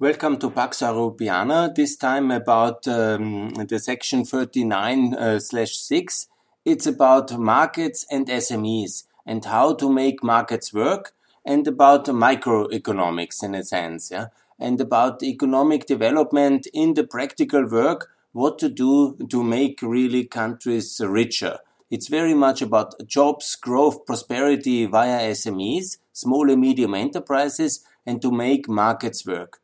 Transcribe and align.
Welcome 0.00 0.38
to 0.38 0.48
Pax 0.48 0.78
Europiana. 0.78 1.74
This 1.74 1.94
time 1.94 2.30
about 2.30 2.88
um, 2.88 3.50
the 3.50 3.78
section 3.78 4.24
39 4.24 5.12
uh, 5.12 5.38
slash 5.38 5.76
6. 5.76 6.26
It's 6.64 6.86
about 6.86 7.38
markets 7.38 8.06
and 8.10 8.26
SMEs 8.26 9.04
and 9.26 9.44
how 9.44 9.74
to 9.74 9.92
make 9.92 10.24
markets 10.24 10.72
work 10.72 11.12
and 11.44 11.68
about 11.68 12.06
microeconomics 12.06 13.42
in 13.42 13.54
a 13.54 13.62
sense. 13.62 14.10
Yeah? 14.10 14.28
And 14.58 14.80
about 14.80 15.22
economic 15.22 15.84
development 15.84 16.66
in 16.72 16.94
the 16.94 17.04
practical 17.04 17.68
work, 17.68 18.08
what 18.32 18.58
to 18.60 18.70
do 18.70 19.18
to 19.28 19.44
make 19.44 19.82
really 19.82 20.24
countries 20.24 20.98
richer. 21.04 21.58
It's 21.90 22.08
very 22.08 22.32
much 22.32 22.62
about 22.62 23.06
jobs, 23.06 23.54
growth, 23.54 24.06
prosperity 24.06 24.86
via 24.86 25.30
SMEs, 25.32 25.98
small 26.14 26.50
and 26.50 26.62
medium 26.62 26.94
enterprises, 26.94 27.84
and 28.06 28.22
to 28.22 28.32
make 28.32 28.66
markets 28.66 29.26
work 29.26 29.60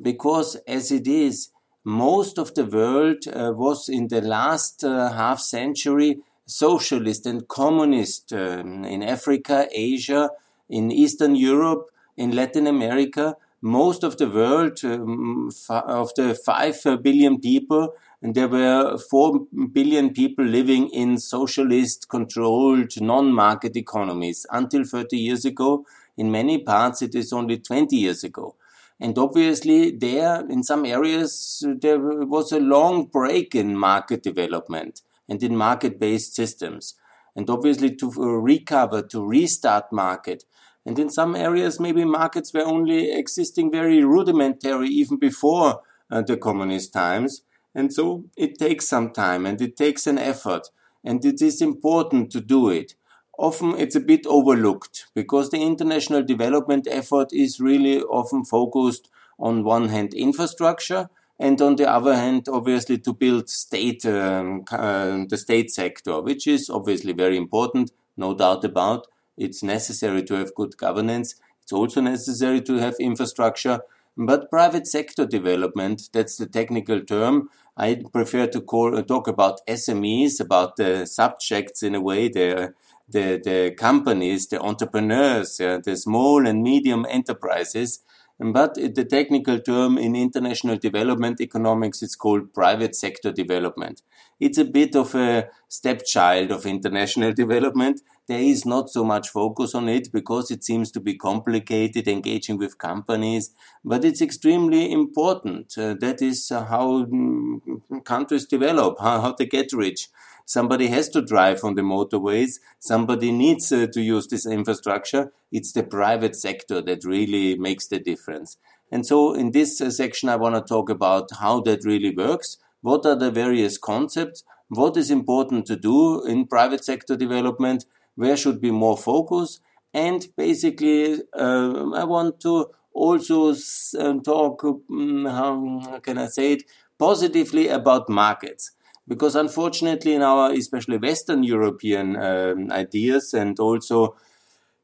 because 0.00 0.56
as 0.66 0.92
it 0.92 1.06
is, 1.06 1.50
most 1.84 2.38
of 2.38 2.54
the 2.54 2.64
world 2.64 3.26
uh, 3.28 3.52
was 3.54 3.88
in 3.88 4.08
the 4.08 4.20
last 4.20 4.82
uh, 4.82 5.12
half 5.12 5.38
century 5.40 6.18
socialist 6.46 7.26
and 7.26 7.46
communist 7.48 8.32
um, 8.32 8.84
in 8.84 9.02
Africa, 9.02 9.68
Asia, 9.72 10.30
in 10.68 10.90
Eastern 10.90 11.34
Europe, 11.36 11.90
in 12.16 12.34
Latin 12.34 12.66
America. 12.66 13.36
Most 13.62 14.04
of 14.04 14.16
the 14.16 14.28
world, 14.28 14.80
um, 14.84 15.50
of 15.70 16.14
the 16.14 16.34
5 16.34 17.02
billion 17.02 17.40
people, 17.40 17.94
and 18.22 18.34
there 18.34 18.48
were 18.48 18.98
4 18.98 19.46
billion 19.72 20.12
people 20.12 20.44
living 20.44 20.88
in 20.90 21.18
socialist 21.18 22.08
controlled 22.08 23.00
non-market 23.00 23.76
economies 23.76 24.46
until 24.50 24.84
30 24.84 25.16
years 25.16 25.44
ago. 25.44 25.84
In 26.16 26.30
many 26.30 26.58
parts, 26.58 27.02
it 27.02 27.14
is 27.14 27.32
only 27.32 27.58
20 27.58 27.96
years 27.96 28.24
ago. 28.24 28.54
And 29.00 29.18
obviously, 29.18 29.90
there 29.90 30.44
in 30.48 30.62
some 30.62 30.86
areas, 30.86 31.64
there 31.80 31.98
was 31.98 32.52
a 32.52 32.60
long 32.60 33.06
break 33.06 33.54
in 33.54 33.76
market 33.76 34.22
development 34.22 35.02
and 35.28 35.42
in 35.42 35.56
market 35.56 36.00
based 36.00 36.34
systems. 36.34 36.94
And 37.34 37.50
obviously, 37.50 37.94
to 37.96 38.10
recover, 38.10 39.02
to 39.02 39.26
restart 39.26 39.92
market. 39.92 40.44
And 40.86 40.98
in 40.98 41.10
some 41.10 41.36
areas, 41.36 41.78
maybe 41.78 42.04
markets 42.04 42.54
were 42.54 42.64
only 42.64 43.12
existing 43.12 43.70
very 43.70 44.02
rudimentary 44.02 44.88
even 44.88 45.18
before 45.18 45.82
uh, 46.10 46.22
the 46.22 46.36
communist 46.36 46.92
times. 46.92 47.42
And 47.74 47.92
so 47.92 48.24
it 48.36 48.58
takes 48.58 48.88
some 48.88 49.10
time 49.10 49.44
and 49.44 49.60
it 49.60 49.76
takes 49.76 50.06
an 50.06 50.16
effort. 50.16 50.68
And 51.04 51.24
it 51.24 51.42
is 51.42 51.60
important 51.60 52.30
to 52.32 52.40
do 52.40 52.70
it 52.70 52.94
often 53.38 53.78
it's 53.78 53.96
a 53.96 54.00
bit 54.00 54.26
overlooked 54.26 55.06
because 55.14 55.50
the 55.50 55.62
international 55.62 56.22
development 56.22 56.86
effort 56.90 57.32
is 57.32 57.60
really 57.60 58.00
often 58.02 58.44
focused 58.44 59.10
on 59.38 59.64
one 59.64 59.88
hand 59.88 60.14
infrastructure 60.14 61.08
and 61.38 61.60
on 61.60 61.76
the 61.76 61.88
other 61.88 62.16
hand 62.16 62.48
obviously 62.50 62.96
to 62.96 63.12
build 63.12 63.48
state 63.48 64.06
um, 64.06 64.64
uh, 64.70 65.24
the 65.28 65.36
state 65.36 65.70
sector 65.70 66.20
which 66.20 66.46
is 66.46 66.70
obviously 66.70 67.12
very 67.12 67.36
important 67.36 67.90
no 68.16 68.34
doubt 68.34 68.64
about. 68.64 69.06
It's 69.36 69.62
necessary 69.62 70.22
to 70.24 70.34
have 70.34 70.54
good 70.54 70.76
governance. 70.76 71.34
It's 71.62 71.72
also 71.72 72.00
necessary 72.00 72.62
to 72.62 72.78
have 72.78 72.94
infrastructure. 72.98 73.80
But 74.16 74.50
private 74.50 74.86
sector 74.86 75.26
development 75.26 76.08
that's 76.10 76.38
the 76.38 76.46
technical 76.46 77.02
term 77.02 77.50
i 77.76 78.02
prefer 78.14 78.46
to 78.46 78.62
call 78.62 79.02
talk 79.02 79.28
about 79.28 79.60
smes 79.68 80.40
about 80.40 80.76
the 80.76 81.04
subjects 81.04 81.82
in 81.82 81.94
a 81.94 82.00
way 82.00 82.26
they're 82.26 82.74
the, 83.08 83.40
the 83.42 83.74
companies, 83.76 84.48
the 84.48 84.60
entrepreneurs, 84.60 85.58
yeah, 85.60 85.78
the 85.82 85.96
small 85.96 86.46
and 86.46 86.62
medium 86.62 87.06
enterprises. 87.08 88.00
But 88.38 88.74
the 88.74 89.06
technical 89.08 89.60
term 89.60 89.96
in 89.96 90.14
international 90.14 90.76
development 90.76 91.40
economics 91.40 92.02
is 92.02 92.14
called 92.14 92.52
private 92.52 92.94
sector 92.94 93.32
development. 93.32 94.02
It's 94.38 94.58
a 94.58 94.64
bit 94.66 94.94
of 94.94 95.14
a 95.14 95.48
stepchild 95.68 96.50
of 96.50 96.66
international 96.66 97.32
development. 97.42 98.02
There 98.26 98.40
is 98.40 98.66
not 98.66 98.90
so 98.90 99.04
much 99.04 99.30
focus 99.30 99.74
on 99.74 99.88
it 99.88 100.12
because 100.12 100.50
it 100.50 100.64
seems 100.64 100.90
to 100.92 101.00
be 101.00 101.14
complicated 101.16 102.08
engaging 102.08 102.58
with 102.58 102.76
companies, 102.76 103.52
but 103.82 104.04
it's 104.04 104.20
extremely 104.20 104.92
important. 104.92 105.78
Uh, 105.78 105.94
that 106.00 106.20
is 106.20 106.50
how 106.50 107.04
mm, 107.04 108.04
countries 108.04 108.44
develop, 108.44 108.98
how, 109.00 109.20
how 109.22 109.32
they 109.32 109.46
get 109.46 109.72
rich. 109.72 110.08
Somebody 110.48 110.86
has 110.86 111.08
to 111.08 111.22
drive 111.22 111.64
on 111.64 111.74
the 111.74 111.82
motorways. 111.82 112.60
Somebody 112.78 113.32
needs 113.32 113.72
uh, 113.72 113.88
to 113.92 114.00
use 114.00 114.28
this 114.28 114.46
infrastructure. 114.46 115.32
It's 115.50 115.72
the 115.72 115.82
private 115.82 116.36
sector 116.36 116.80
that 116.82 117.04
really 117.04 117.58
makes 117.58 117.88
the 117.88 117.98
difference. 117.98 118.56
And 118.92 119.04
so 119.04 119.34
in 119.34 119.50
this 119.50 119.80
uh, 119.80 119.90
section, 119.90 120.28
I 120.28 120.36
want 120.36 120.54
to 120.54 120.60
talk 120.60 120.88
about 120.88 121.30
how 121.40 121.62
that 121.62 121.84
really 121.84 122.14
works. 122.14 122.58
What 122.80 123.04
are 123.04 123.16
the 123.16 123.32
various 123.32 123.76
concepts? 123.76 124.44
What 124.68 124.96
is 124.96 125.10
important 125.10 125.66
to 125.66 125.74
do 125.74 126.24
in 126.24 126.46
private 126.46 126.84
sector 126.84 127.16
development? 127.16 127.84
Where 128.14 128.36
should 128.36 128.60
be 128.60 128.70
more 128.70 128.96
focus? 128.96 129.58
And 129.92 130.28
basically, 130.36 131.22
uh, 131.36 131.90
I 131.90 132.04
want 132.04 132.38
to 132.42 132.66
also 132.94 133.50
uh, 133.50 134.14
talk, 134.20 134.62
um, 134.62 135.26
how 135.26 135.98
can 135.98 136.18
I 136.18 136.26
say 136.26 136.52
it, 136.52 136.62
positively 136.98 137.66
about 137.66 138.08
markets 138.08 138.75
because 139.08 139.36
unfortunately 139.36 140.14
in 140.14 140.22
our 140.22 140.52
especially 140.52 140.98
western 140.98 141.42
european 141.42 142.16
um, 142.16 142.70
ideas 142.72 143.34
and 143.34 143.58
also 143.60 144.16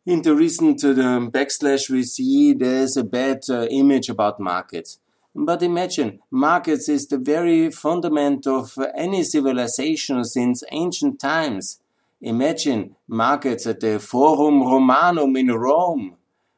in 0.05 0.23
the 0.23 0.35
recent 0.35 0.83
uh, 0.83 1.21
backslash 1.31 1.89
we 1.89 2.03
see 2.03 2.53
there's 2.53 2.97
a 2.97 3.05
bad 3.05 3.43
uh, 3.49 3.67
image 3.67 4.09
about 4.09 4.41
markets. 4.41 4.99
But 5.35 5.63
imagine 5.63 6.19
markets 6.31 6.89
is 6.89 7.07
the 7.07 7.19
very 7.19 7.71
fundament 7.71 8.47
of 8.47 8.77
any 8.97 9.23
civilization 9.23 10.25
since 10.25 10.65
ancient 10.73 11.21
times. 11.21 11.81
Imagine 12.21 12.97
markets 13.09 13.67
at 13.67 13.81
the 13.81 13.99
forum 13.99 14.63
romanum 14.63 15.37
in 15.37 15.53
rome 15.53 16.17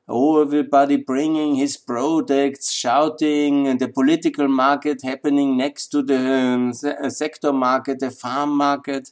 oh, 0.09 0.41
everybody 0.41 0.97
bringing 0.97 1.55
his 1.55 1.77
products, 1.77 2.73
shouting, 2.73 3.67
and 3.67 3.81
the 3.81 3.89
political 3.89 4.49
market 4.49 5.03
happening 5.03 5.57
next 5.57 5.89
to 5.89 6.03
the 6.03 6.19
um, 6.19 6.73
uh, 6.85 7.09
sector 7.09 7.53
market, 7.53 8.01
the 8.01 8.11
farm 8.11 8.57
market. 8.57 9.11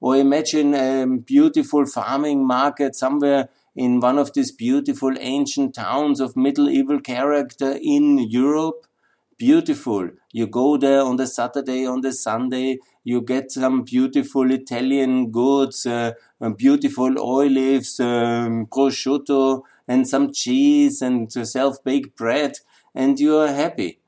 Or 0.00 0.16
imagine 0.16 0.74
a 0.74 1.06
beautiful 1.06 1.86
farming 1.86 2.44
market 2.46 2.96
somewhere 2.96 3.48
in 3.76 4.00
one 4.00 4.18
of 4.18 4.32
these 4.32 4.50
beautiful 4.50 5.14
ancient 5.20 5.74
towns 5.74 6.20
of 6.20 6.36
medieval 6.36 7.00
character 7.00 7.78
in 7.80 8.18
Europe. 8.18 8.86
Beautiful. 9.38 10.10
You 10.32 10.46
go 10.46 10.76
there 10.76 11.02
on 11.02 11.16
the 11.16 11.26
Saturday, 11.26 11.86
on 11.86 12.00
the 12.00 12.12
Sunday, 12.12 12.78
you 13.04 13.22
get 13.22 13.50
some 13.50 13.82
beautiful 13.82 14.50
Italian 14.50 15.30
goods, 15.30 15.86
uh, 15.86 16.12
beautiful 16.56 17.18
olives, 17.18 17.98
um, 17.98 18.66
prosciutto, 18.66 19.62
and 19.92 20.08
some 20.08 20.32
cheese 20.32 21.02
and 21.02 21.34
yourself 21.36 21.84
baked 21.84 22.16
bread 22.16 22.52
and 22.94 23.20
you 23.20 23.36
are 23.36 23.52
happy. 23.62 24.00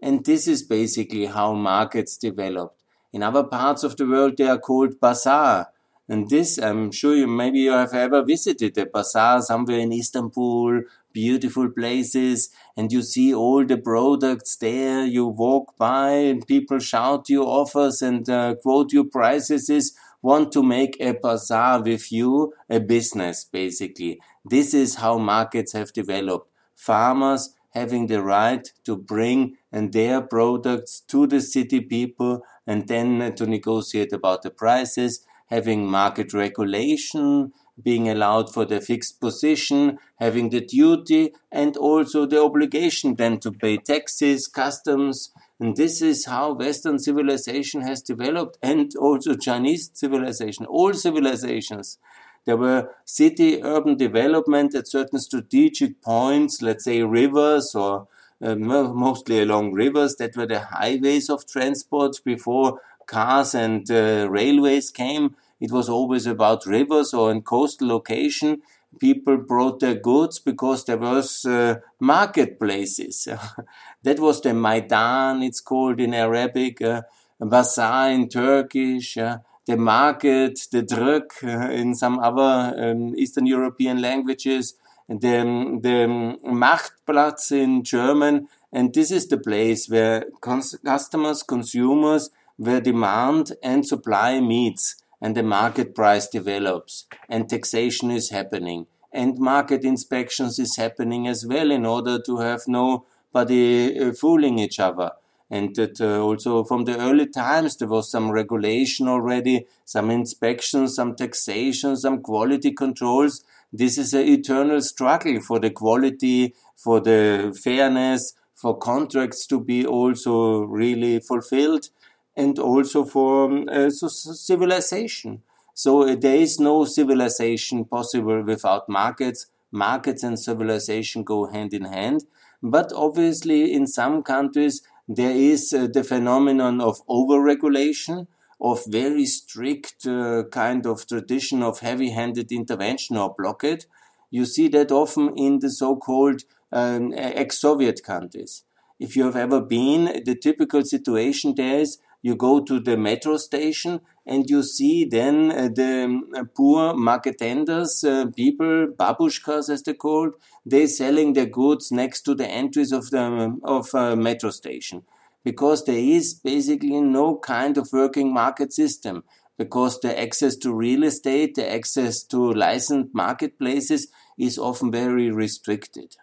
And 0.00 0.24
this 0.24 0.46
is 0.46 0.62
basically 0.62 1.26
how 1.26 1.54
markets 1.54 2.16
developed. 2.16 2.80
In 3.12 3.24
other 3.24 3.42
parts 3.42 3.82
of 3.82 3.96
the 3.96 4.06
world, 4.06 4.36
they 4.36 4.48
are 4.48 4.58
called 4.58 5.00
bazaar. 5.00 5.68
And 6.08 6.30
this, 6.30 6.58
I'm 6.58 6.92
sure 6.92 7.16
you 7.16 7.26
maybe 7.26 7.60
you 7.60 7.72
have 7.72 7.94
ever 7.94 8.22
visited 8.22 8.78
a 8.78 8.86
bazaar 8.86 9.42
somewhere 9.42 9.80
in 9.80 9.92
Istanbul, 9.92 10.82
beautiful 11.12 11.70
places, 11.70 12.50
and 12.76 12.92
you 12.92 13.02
see 13.02 13.34
all 13.34 13.64
the 13.64 13.78
products 13.78 14.56
there. 14.56 15.04
You 15.04 15.26
walk 15.26 15.76
by 15.76 16.10
and 16.30 16.46
people 16.46 16.78
shout 16.78 17.28
you 17.28 17.42
offers 17.42 18.00
and 18.00 18.28
uh, 18.30 18.54
quote 18.62 18.92
you 18.92 19.04
prices. 19.04 19.96
Want 20.22 20.52
to 20.52 20.62
make 20.62 20.96
a 21.00 21.12
bazaar 21.12 21.82
with 21.82 22.12
you, 22.12 22.54
a 22.70 22.78
business 22.78 23.44
basically. 23.44 24.20
This 24.44 24.72
is 24.72 24.96
how 24.96 25.18
markets 25.18 25.72
have 25.72 25.92
developed. 25.92 26.48
Farmers 26.76 27.54
having 27.70 28.06
the 28.06 28.22
right 28.22 28.72
to 28.84 28.96
bring 28.96 29.56
and 29.72 29.92
their 29.92 30.20
products 30.20 31.00
to 31.08 31.26
the 31.26 31.40
city 31.40 31.80
people 31.80 32.42
and 32.66 32.86
then 32.86 33.34
to 33.34 33.46
negotiate 33.46 34.12
about 34.12 34.42
the 34.42 34.50
prices, 34.50 35.26
having 35.46 35.90
market 35.90 36.32
regulation, 36.32 37.52
being 37.82 38.08
allowed 38.08 38.52
for 38.52 38.64
the 38.64 38.80
fixed 38.80 39.20
position, 39.20 39.98
having 40.16 40.50
the 40.50 40.60
duty 40.60 41.32
and 41.50 41.76
also 41.76 42.26
the 42.26 42.40
obligation 42.40 43.16
then 43.16 43.38
to 43.40 43.50
pay 43.50 43.76
taxes, 43.76 44.46
customs. 44.46 45.32
And 45.62 45.76
this 45.76 46.02
is 46.02 46.26
how 46.26 46.54
Western 46.54 46.98
civilization 46.98 47.82
has 47.82 48.02
developed 48.02 48.58
and 48.62 48.94
also 48.96 49.36
Chinese 49.36 49.90
civilization, 49.94 50.66
all 50.66 50.92
civilizations 50.92 51.98
there 52.44 52.56
were 52.56 52.90
city 53.04 53.62
urban 53.62 53.96
development 53.96 54.74
at 54.74 54.88
certain 54.88 55.20
strategic 55.20 56.02
points, 56.02 56.60
let's 56.60 56.84
say 56.84 57.02
rivers 57.02 57.74
or 57.74 58.08
uh, 58.40 58.56
mostly 58.56 59.40
along 59.40 59.72
rivers 59.72 60.16
that 60.16 60.36
were 60.36 60.46
the 60.46 60.60
highways 60.60 61.30
of 61.30 61.46
transport 61.46 62.16
before 62.24 62.80
cars 63.06 63.54
and 63.54 63.88
uh, 63.90 64.26
railways 64.28 64.90
came. 64.90 65.36
It 65.60 65.70
was 65.70 65.88
always 65.88 66.26
about 66.26 66.66
rivers 66.66 67.14
or 67.14 67.30
in 67.30 67.42
coastal 67.42 67.86
location. 67.86 68.62
People 68.98 69.36
brought 69.36 69.80
their 69.80 69.94
goods 69.94 70.38
because 70.38 70.84
there 70.84 70.98
was 70.98 71.44
uh, 71.44 71.76
marketplaces. 72.00 73.28
that 74.02 74.20
was 74.20 74.40
the 74.40 74.54
Maidan, 74.54 75.42
it's 75.42 75.60
called 75.60 76.00
in 76.00 76.14
Arabic, 76.14 76.82
uh, 76.82 77.02
bazaar 77.40 78.10
in 78.10 78.28
Turkish, 78.28 79.16
uh, 79.18 79.38
the 79.66 79.76
market, 79.76 80.58
the 80.70 80.82
druk 80.82 81.42
in 81.42 81.94
some 81.94 82.18
other 82.18 82.74
um, 82.78 83.14
Eastern 83.16 83.46
European 83.46 84.00
languages, 84.00 84.74
the, 85.08 85.78
the 85.82 86.38
Marktplatz 86.44 87.52
in 87.52 87.84
German. 87.84 88.48
And 88.72 88.94
this 88.94 89.10
is 89.10 89.28
the 89.28 89.38
place 89.38 89.88
where 89.88 90.24
cons- 90.40 90.78
customers, 90.84 91.42
consumers, 91.42 92.30
where 92.56 92.80
demand 92.80 93.52
and 93.62 93.86
supply 93.86 94.40
meets 94.40 95.01
and 95.22 95.36
the 95.36 95.42
market 95.42 95.94
price 95.94 96.26
develops 96.26 97.06
and 97.28 97.48
taxation 97.48 98.10
is 98.10 98.30
happening 98.30 98.86
and 99.12 99.38
market 99.38 99.84
inspections 99.84 100.58
is 100.58 100.76
happening 100.76 101.28
as 101.28 101.46
well 101.46 101.70
in 101.70 101.86
order 101.86 102.20
to 102.20 102.38
have 102.38 102.62
nobody 102.66 103.98
uh, 103.98 104.12
fooling 104.12 104.58
each 104.58 104.80
other. 104.80 105.12
And 105.50 105.76
that 105.76 106.00
uh, 106.00 106.18
also 106.20 106.64
from 106.64 106.84
the 106.84 106.98
early 106.98 107.26
times 107.26 107.76
there 107.76 107.88
was 107.88 108.10
some 108.10 108.30
regulation 108.30 109.06
already 109.06 109.66
some 109.84 110.10
inspections 110.10 110.96
some 110.96 111.14
taxation 111.14 111.96
some 111.96 112.22
quality 112.22 112.72
controls. 112.72 113.44
This 113.72 113.98
is 113.98 114.14
an 114.14 114.26
eternal 114.26 114.80
struggle 114.80 115.40
for 115.40 115.60
the 115.60 115.70
quality 115.70 116.54
for 116.76 117.00
the 117.00 117.58
fairness 117.62 118.32
for 118.54 118.78
contracts 118.78 119.46
to 119.48 119.60
be 119.60 119.84
also 119.84 120.62
really 120.62 121.20
fulfilled 121.20 121.88
and 122.36 122.58
also 122.58 123.04
for 123.04 123.44
um, 123.44 123.68
uh, 123.70 123.90
civilization. 123.90 125.42
So 125.74 126.08
uh, 126.08 126.16
there 126.16 126.36
is 126.36 126.58
no 126.58 126.84
civilization 126.84 127.84
possible 127.84 128.42
without 128.42 128.88
markets. 128.88 129.46
Markets 129.70 130.22
and 130.22 130.38
civilization 130.38 131.24
go 131.24 131.46
hand 131.46 131.72
in 131.72 131.84
hand. 131.84 132.24
But 132.62 132.92
obviously, 132.94 133.72
in 133.72 133.86
some 133.86 134.22
countries, 134.22 134.82
there 135.08 135.34
is 135.34 135.72
uh, 135.72 135.88
the 135.92 136.04
phenomenon 136.04 136.80
of 136.80 137.04
overregulation, 137.06 138.26
of 138.60 138.84
very 138.86 139.26
strict 139.26 140.06
uh, 140.06 140.44
kind 140.50 140.86
of 140.86 141.06
tradition 141.06 141.62
of 141.62 141.80
heavy-handed 141.80 142.52
intervention 142.52 143.16
or 143.16 143.34
blockade. 143.36 143.86
You 144.30 144.44
see 144.44 144.68
that 144.68 144.92
often 144.92 145.32
in 145.36 145.58
the 145.58 145.70
so-called 145.70 146.42
um, 146.70 147.12
ex-Soviet 147.16 148.02
countries. 148.04 148.64
If 149.00 149.16
you 149.16 149.24
have 149.24 149.36
ever 149.36 149.60
been, 149.60 150.22
the 150.24 150.36
typical 150.36 150.84
situation 150.84 151.54
there 151.56 151.80
is 151.80 151.98
you 152.22 152.36
go 152.36 152.60
to 152.60 152.78
the 152.78 152.96
metro 152.96 153.36
station 153.36 154.00
and 154.24 154.48
you 154.48 154.62
see 154.62 155.04
then 155.04 155.50
uh, 155.50 155.68
the 155.74 156.22
uh, 156.36 156.44
poor 156.54 156.94
marketenders, 156.94 158.04
uh, 158.08 158.30
people, 158.30 158.86
babushkas 158.96 159.68
as 159.68 159.82
they 159.82 159.94
called, 159.94 160.34
they 160.64 160.86
selling 160.86 161.32
their 161.32 161.46
goods 161.46 161.90
next 161.90 162.22
to 162.22 162.34
the 162.34 162.46
entries 162.46 162.92
of 162.92 163.10
the 163.10 163.58
of 163.64 163.92
a 163.94 164.14
metro 164.14 164.50
station 164.50 165.02
because 165.44 165.84
there 165.84 165.98
is 165.98 166.34
basically 166.34 167.00
no 167.00 167.36
kind 167.38 167.76
of 167.76 167.92
working 167.92 168.32
market 168.32 168.72
system 168.72 169.24
because 169.58 170.00
the 170.00 170.18
access 170.18 170.56
to 170.56 170.72
real 170.72 171.02
estate, 171.02 171.56
the 171.56 171.72
access 171.72 172.22
to 172.22 172.52
licensed 172.52 173.14
marketplaces 173.14 174.08
is 174.38 174.58
often 174.58 174.90
very 174.90 175.30
restricted. 175.30 176.16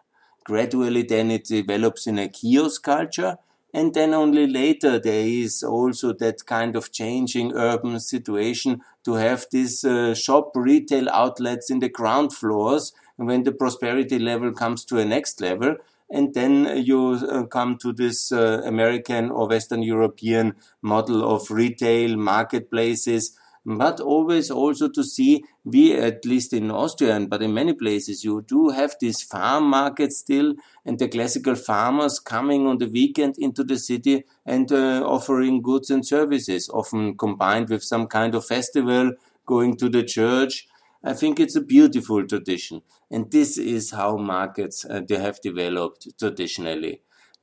Gradually 0.46 1.04
then 1.04 1.30
it 1.30 1.46
develops 1.46 2.08
in 2.08 2.18
a 2.18 2.30
kiosk 2.30 2.84
culture 2.84 3.38
and 3.74 3.94
then 3.94 4.14
only 4.14 4.48
later 4.48 5.00
there 5.00 5.26
is 5.26 5.64
also 5.64 6.14
that 6.14 6.46
kind 6.46 6.76
of 6.76 6.92
changing 6.92 7.54
urban 7.54 8.00
situation 8.00 8.82
to 9.06 9.14
have 9.14 9.46
these 9.52 9.84
uh, 9.84 10.14
shop 10.16 10.52
retail 10.56 11.08
outlets 11.10 11.70
in 11.70 11.80
the 11.80 11.90
ground 11.90 12.34
floors 12.34 12.94
when 13.18 13.44
the 13.44 13.52
prosperity 13.52 14.18
level 14.18 14.52
comes 14.52 14.86
to 14.86 14.98
a 14.98 15.06
next 15.06 15.42
level. 15.42 15.76
And 16.12 16.34
then 16.34 16.84
you 16.84 17.20
uh, 17.30 17.44
come 17.44 17.78
to 17.80 17.94
this 17.94 18.32
uh, 18.32 18.62
American 18.66 19.30
or 19.30 19.48
Western 19.48 19.84
European 19.84 20.56
model 20.82 21.24
of 21.24 21.52
retail 21.52 22.18
marketplaces 22.18 23.38
but 23.66 24.00
always 24.00 24.50
also 24.50 24.88
to 24.90 25.04
see 25.04 25.44
we 25.64 25.94
at 25.94 26.26
least 26.26 26.54
in 26.54 26.72
Austria 26.72 27.16
and 27.16 27.30
but 27.30 27.42
in 27.42 27.54
many 27.54 27.74
places 27.74 28.24
you 28.24 28.42
do 28.48 28.70
have 28.70 28.96
this 29.02 29.22
farm 29.22 29.66
market 29.66 30.14
still 30.14 30.56
and 30.86 30.98
the 30.98 31.08
classical 31.08 31.56
farmers 31.56 32.20
coming 32.20 32.66
on 32.68 32.78
the 32.78 32.88
weekend 32.88 33.36
into 33.38 33.64
the 33.64 33.78
city 33.78 34.24
and 34.46 34.72
uh, 34.72 35.04
offering 35.06 35.62
goods 35.62 35.90
and 35.90 36.06
services 36.06 36.70
often 36.70 37.18
combined 37.18 37.70
with 37.70 37.84
some 37.84 38.08
kind 38.08 38.34
of 38.34 38.46
festival 38.46 39.12
going 39.46 39.76
to 39.76 39.90
the 39.90 40.04
church. 40.04 40.68
I 41.04 41.14
think 41.14 41.40
it's 41.40 41.56
a 41.56 41.62
beautiful 41.62 42.26
tradition 42.26 42.82
and 43.12 43.30
this 43.32 43.58
is 43.58 43.92
how 43.92 44.18
markets 44.18 44.86
uh, 44.86 45.02
they 45.08 45.18
have 45.18 45.42
developed 45.42 46.08
traditionally. 46.18 47.02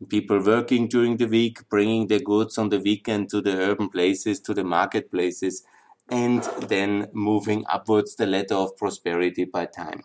People 0.08 0.42
working 0.42 0.88
during 0.88 1.16
the 1.16 1.26
week 1.26 1.68
bringing 1.70 2.06
their 2.06 2.20
goods 2.20 2.58
on 2.58 2.68
the 2.68 2.78
weekend 2.78 3.30
to 3.30 3.40
the 3.40 3.56
urban 3.56 3.88
places 3.88 4.40
to 4.40 4.52
the 4.52 4.64
marketplaces 4.64 5.62
and 6.08 6.42
then 6.68 7.08
moving 7.12 7.64
upwards 7.68 8.16
the 8.16 8.26
ladder 8.26 8.54
of 8.54 8.76
prosperity 8.76 9.44
by 9.44 9.66
time. 9.66 10.02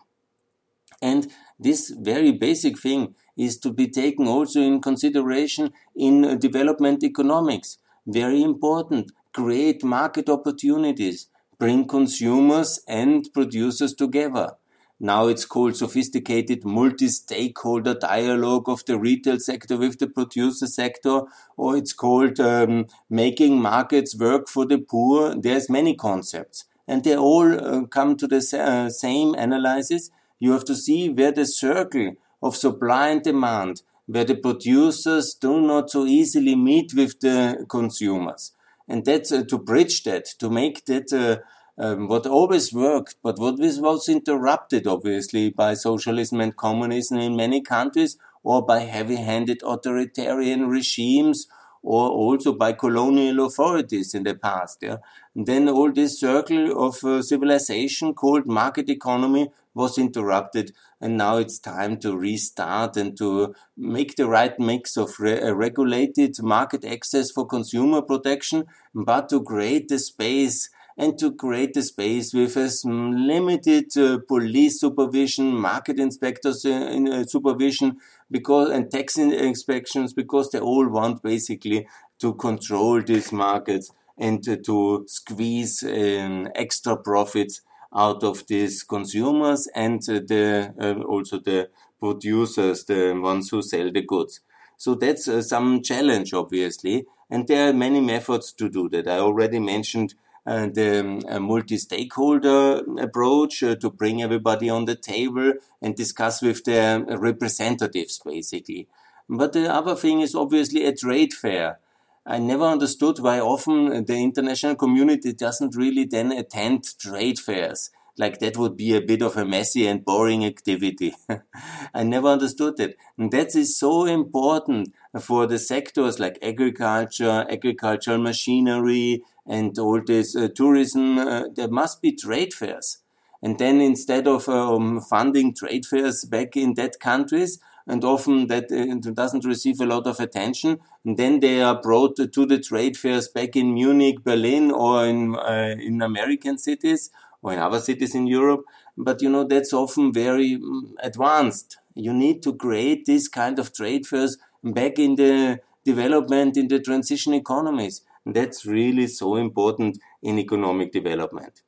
And 1.00 1.32
this 1.58 1.90
very 1.90 2.32
basic 2.32 2.78
thing 2.78 3.14
is 3.36 3.58
to 3.58 3.72
be 3.72 3.88
taken 3.88 4.26
also 4.26 4.60
in 4.60 4.80
consideration 4.80 5.72
in 5.96 6.24
uh, 6.24 6.34
development 6.36 7.02
economics. 7.02 7.78
Very 8.06 8.42
important. 8.42 9.12
Create 9.32 9.82
market 9.82 10.28
opportunities. 10.28 11.28
Bring 11.58 11.86
consumers 11.86 12.80
and 12.86 13.28
producers 13.32 13.94
together. 13.94 14.56
Now 15.04 15.26
it's 15.26 15.44
called 15.44 15.74
sophisticated 15.74 16.64
multi-stakeholder 16.64 17.94
dialogue 17.94 18.68
of 18.68 18.84
the 18.84 18.96
retail 18.96 19.40
sector 19.40 19.76
with 19.76 19.98
the 19.98 20.06
producer 20.06 20.68
sector, 20.68 21.22
or 21.56 21.76
it's 21.76 21.92
called 21.92 22.38
um, 22.38 22.86
making 23.10 23.60
markets 23.60 24.16
work 24.16 24.48
for 24.48 24.64
the 24.64 24.78
poor. 24.78 25.34
There's 25.34 25.68
many 25.68 25.96
concepts, 25.96 26.66
and 26.86 27.02
they 27.02 27.16
all 27.16 27.52
uh, 27.52 27.84
come 27.86 28.16
to 28.16 28.28
the 28.28 28.36
uh, 28.56 28.90
same 28.90 29.34
analysis. 29.34 30.10
You 30.38 30.52
have 30.52 30.64
to 30.66 30.76
see 30.76 31.08
where 31.08 31.32
the 31.32 31.46
circle 31.46 32.12
of 32.40 32.54
supply 32.54 33.08
and 33.08 33.24
demand, 33.24 33.82
where 34.06 34.24
the 34.24 34.36
producers 34.36 35.34
do 35.34 35.60
not 35.60 35.90
so 35.90 36.06
easily 36.06 36.54
meet 36.54 36.94
with 36.94 37.18
the 37.18 37.66
consumers, 37.68 38.52
and 38.86 39.04
that's 39.04 39.32
uh, 39.32 39.42
to 39.48 39.58
bridge 39.58 40.04
that, 40.04 40.26
to 40.38 40.48
make 40.48 40.84
that 40.84 41.12
uh, 41.12 41.42
um, 41.82 42.06
what 42.06 42.26
always 42.26 42.72
worked, 42.72 43.16
but 43.24 43.40
what 43.40 43.58
was 43.58 44.08
interrupted, 44.08 44.86
obviously, 44.86 45.50
by 45.50 45.74
socialism 45.74 46.40
and 46.40 46.56
communism 46.56 47.18
in 47.18 47.34
many 47.34 47.60
countries, 47.60 48.16
or 48.44 48.64
by 48.64 48.80
heavy-handed 48.80 49.60
authoritarian 49.64 50.68
regimes, 50.68 51.48
or 51.82 52.08
also 52.08 52.52
by 52.52 52.72
colonial 52.72 53.44
authorities 53.44 54.14
in 54.14 54.22
the 54.22 54.36
past. 54.36 54.78
Yeah? 54.80 54.98
And 55.34 55.46
then 55.46 55.68
all 55.68 55.90
this 55.90 56.20
circle 56.20 56.86
of 56.86 57.02
uh, 57.02 57.20
civilization 57.20 58.14
called 58.14 58.46
market 58.46 58.88
economy 58.88 59.50
was 59.74 59.98
interrupted, 59.98 60.70
and 61.00 61.16
now 61.16 61.38
it's 61.38 61.58
time 61.58 61.98
to 61.98 62.16
restart 62.16 62.96
and 62.96 63.18
to 63.18 63.56
make 63.76 64.14
the 64.14 64.28
right 64.28 64.56
mix 64.60 64.96
of 64.96 65.18
re 65.18 65.50
regulated 65.50 66.40
market 66.42 66.84
access 66.84 67.32
for 67.32 67.44
consumer 67.44 68.02
protection, 68.02 68.66
but 68.94 69.28
to 69.30 69.42
create 69.42 69.88
the 69.88 69.98
space 69.98 70.70
and 70.96 71.18
to 71.18 71.32
create 71.32 71.76
a 71.76 71.82
space 71.82 72.34
with 72.34 72.56
a 72.56 72.70
limited 72.84 73.96
uh, 73.96 74.18
police 74.28 74.80
supervision, 74.80 75.54
market 75.54 75.98
inspectors 75.98 76.64
uh, 76.64 76.68
in, 76.68 77.08
uh, 77.08 77.24
supervision, 77.24 77.96
because 78.30 78.70
and 78.70 78.90
tax 78.90 79.16
inspections, 79.18 80.12
because 80.12 80.50
they 80.50 80.60
all 80.60 80.88
want 80.88 81.22
basically 81.22 81.86
to 82.18 82.34
control 82.34 83.00
these 83.02 83.32
markets 83.32 83.90
and 84.18 84.42
to 84.64 85.04
squeeze 85.06 85.82
um, 85.82 86.48
extra 86.54 86.96
profits 86.96 87.62
out 87.94 88.22
of 88.22 88.46
these 88.46 88.82
consumers 88.82 89.68
and 89.74 90.02
the 90.02 90.72
um, 90.78 91.02
also 91.02 91.38
the 91.38 91.68
producers, 92.00 92.84
the 92.84 93.12
ones 93.14 93.50
who 93.50 93.62
sell 93.62 93.90
the 93.90 94.02
goods. 94.02 94.40
So 94.76 94.94
that's 94.94 95.28
uh, 95.28 95.42
some 95.42 95.82
challenge, 95.82 96.34
obviously, 96.34 97.06
and 97.30 97.46
there 97.46 97.68
are 97.68 97.72
many 97.72 98.00
methods 98.00 98.52
to 98.54 98.68
do 98.68 98.88
that. 98.88 99.06
I 99.06 99.18
already 99.18 99.58
mentioned 99.58 100.14
the 100.44 101.22
um, 101.28 101.42
multi-stakeholder 101.44 102.82
approach 102.98 103.62
uh, 103.62 103.76
to 103.76 103.90
bring 103.90 104.22
everybody 104.22 104.68
on 104.68 104.84
the 104.86 104.96
table 104.96 105.54
and 105.80 105.94
discuss 105.94 106.42
with 106.42 106.64
the 106.64 107.04
representatives, 107.18 108.20
basically. 108.24 108.88
But 109.28 109.52
the 109.52 109.72
other 109.72 109.94
thing 109.94 110.20
is 110.20 110.34
obviously 110.34 110.84
a 110.84 110.94
trade 110.94 111.32
fair. 111.32 111.78
I 112.24 112.38
never 112.38 112.64
understood 112.64 113.18
why 113.18 113.40
often 113.40 114.04
the 114.04 114.16
international 114.16 114.76
community 114.76 115.32
doesn't 115.32 115.74
really 115.74 116.04
then 116.04 116.30
attend 116.32 116.98
trade 116.98 117.38
fairs. 117.38 117.90
Like 118.18 118.40
that 118.40 118.56
would 118.58 118.76
be 118.76 118.94
a 118.94 119.00
bit 119.00 119.22
of 119.22 119.36
a 119.36 119.44
messy 119.44 119.86
and 119.86 120.04
boring 120.04 120.44
activity. 120.44 121.14
I 121.94 122.02
never 122.02 122.28
understood 122.28 122.76
that. 122.76 122.96
And 123.16 123.32
that 123.32 123.56
is 123.56 123.78
so 123.78 124.04
important 124.04 124.92
for 125.20 125.46
the 125.46 125.58
sectors 125.58 126.20
like 126.20 126.38
agriculture, 126.42 127.46
agricultural 127.48 128.18
machinery, 128.18 129.22
and 129.46 129.78
all 129.78 130.00
this 130.04 130.36
uh, 130.36 130.48
tourism. 130.54 131.18
Uh, 131.18 131.44
there 131.54 131.68
must 131.68 132.00
be 132.02 132.12
trade 132.12 132.52
fairs. 132.52 132.98
And 133.42 133.58
then 133.58 133.80
instead 133.80 134.28
of 134.28 134.48
um, 134.48 135.00
funding 135.00 135.54
trade 135.54 135.84
fairs 135.84 136.24
back 136.24 136.56
in 136.56 136.74
that 136.74 137.00
countries, 137.00 137.58
and 137.86 138.04
often 138.04 138.46
that 138.46 138.70
uh, 138.70 139.10
doesn't 139.12 139.44
receive 139.44 139.80
a 139.80 139.86
lot 139.86 140.06
of 140.06 140.20
attention. 140.20 140.78
And 141.04 141.16
then 141.16 141.40
they 141.40 141.60
are 141.62 141.80
brought 141.80 142.16
to 142.16 142.46
the 142.46 142.58
trade 142.58 142.96
fairs 142.96 143.28
back 143.28 143.56
in 143.56 143.74
Munich, 143.74 144.22
Berlin, 144.22 144.70
or 144.70 145.06
in 145.06 145.36
uh, 145.36 145.74
in 145.78 146.02
American 146.02 146.58
cities 146.58 147.10
or 147.42 147.52
in 147.52 147.58
other 147.58 147.80
cities 147.80 148.14
in 148.14 148.26
Europe. 148.26 148.64
But 148.96 149.22
you 149.22 149.28
know 149.28 149.44
that's 149.44 149.72
often 149.72 150.12
very 150.12 150.58
mm, 150.58 150.92
advanced. 151.00 151.78
You 151.94 152.12
need 152.12 152.42
to 152.44 152.54
create 152.54 153.04
this 153.06 153.28
kind 153.28 153.58
of 153.58 153.72
trade 153.72 154.06
fairs 154.06 154.38
back 154.62 154.98
in 154.98 155.16
the 155.16 155.60
development 155.84 156.56
in 156.56 156.68
the 156.68 156.78
transition 156.78 157.34
economies. 157.34 158.02
That's 158.24 158.64
really 158.64 159.08
so 159.08 159.36
important 159.36 159.98
in 160.22 160.38
economic 160.38 160.92
development. 160.92 161.62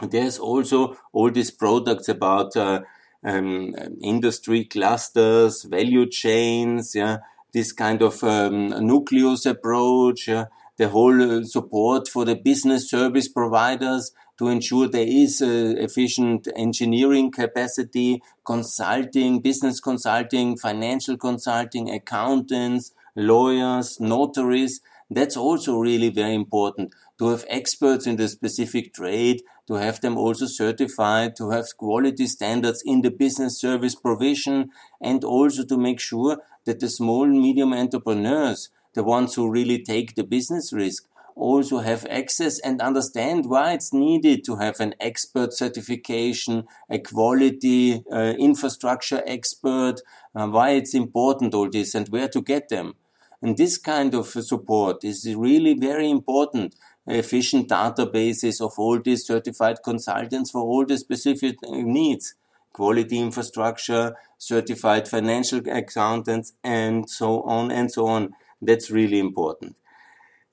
There's 0.00 0.38
also 0.38 0.96
all 1.12 1.30
these 1.30 1.50
products 1.50 2.08
about 2.08 2.56
uh, 2.56 2.80
um, 3.24 3.74
industry 4.02 4.64
clusters, 4.64 5.64
value 5.64 6.08
chains, 6.08 6.94
yeah, 6.94 7.18
this 7.52 7.72
kind 7.72 8.02
of 8.02 8.24
um, 8.24 8.68
nucleus 8.86 9.44
approach, 9.44 10.28
yeah, 10.28 10.46
the 10.78 10.88
whole 10.88 11.22
uh, 11.22 11.44
support 11.44 12.08
for 12.08 12.24
the 12.24 12.34
business 12.34 12.88
service 12.88 13.28
providers 13.28 14.12
to 14.38 14.48
ensure 14.48 14.88
there 14.88 15.06
is 15.06 15.42
uh, 15.42 15.74
efficient 15.76 16.48
engineering 16.56 17.30
capacity, 17.30 18.22
consulting, 18.44 19.40
business 19.40 19.78
consulting, 19.78 20.56
financial 20.56 21.16
consulting, 21.16 21.90
accountants, 21.90 22.92
lawyers, 23.14 24.00
notaries. 24.00 24.80
That's 25.14 25.36
also 25.36 25.76
really 25.76 26.08
very 26.08 26.34
important 26.34 26.94
to 27.18 27.28
have 27.28 27.44
experts 27.48 28.06
in 28.06 28.16
the 28.16 28.28
specific 28.28 28.94
trade, 28.94 29.42
to 29.66 29.74
have 29.74 30.00
them 30.00 30.16
also 30.16 30.46
certified, 30.46 31.36
to 31.36 31.50
have 31.50 31.76
quality 31.76 32.26
standards 32.26 32.82
in 32.82 33.02
the 33.02 33.10
business 33.10 33.60
service 33.60 33.94
provision, 33.94 34.70
and 35.02 35.22
also 35.22 35.66
to 35.66 35.76
make 35.76 36.00
sure 36.00 36.38
that 36.64 36.80
the 36.80 36.88
small 36.88 37.24
and 37.24 37.42
medium 37.42 37.74
entrepreneurs, 37.74 38.70
the 38.94 39.04
ones 39.04 39.34
who 39.34 39.50
really 39.50 39.82
take 39.82 40.14
the 40.14 40.24
business 40.24 40.72
risk, 40.72 41.06
also 41.36 41.80
have 41.80 42.06
access 42.08 42.58
and 42.60 42.80
understand 42.80 43.44
why 43.44 43.72
it's 43.74 43.92
needed 43.92 44.44
to 44.44 44.56
have 44.56 44.80
an 44.80 44.94
expert 44.98 45.52
certification, 45.52 46.64
a 46.88 46.98
quality 46.98 48.02
uh, 48.10 48.32
infrastructure 48.38 49.22
expert, 49.26 50.00
uh, 50.34 50.46
why 50.46 50.70
it's 50.70 50.94
important 50.94 51.52
all 51.52 51.68
this 51.68 51.94
and 51.94 52.08
where 52.08 52.28
to 52.28 52.40
get 52.40 52.70
them. 52.70 52.94
And 53.42 53.56
this 53.56 53.76
kind 53.76 54.14
of 54.14 54.28
support 54.28 55.04
is 55.04 55.34
really 55.36 55.74
very 55.74 56.08
important. 56.08 56.76
Efficient 57.08 57.68
databases 57.68 58.60
of 58.60 58.78
all 58.78 59.00
these 59.00 59.26
certified 59.26 59.78
consultants 59.84 60.52
for 60.52 60.62
all 60.62 60.86
the 60.86 60.96
specific 60.96 61.56
needs. 61.62 62.36
Quality 62.72 63.18
infrastructure, 63.18 64.14
certified 64.38 65.08
financial 65.08 65.60
accountants, 65.68 66.52
and 66.62 67.10
so 67.10 67.42
on 67.42 67.72
and 67.72 67.90
so 67.90 68.06
on. 68.06 68.30
That's 68.62 68.90
really 68.90 69.18
important. 69.18 69.76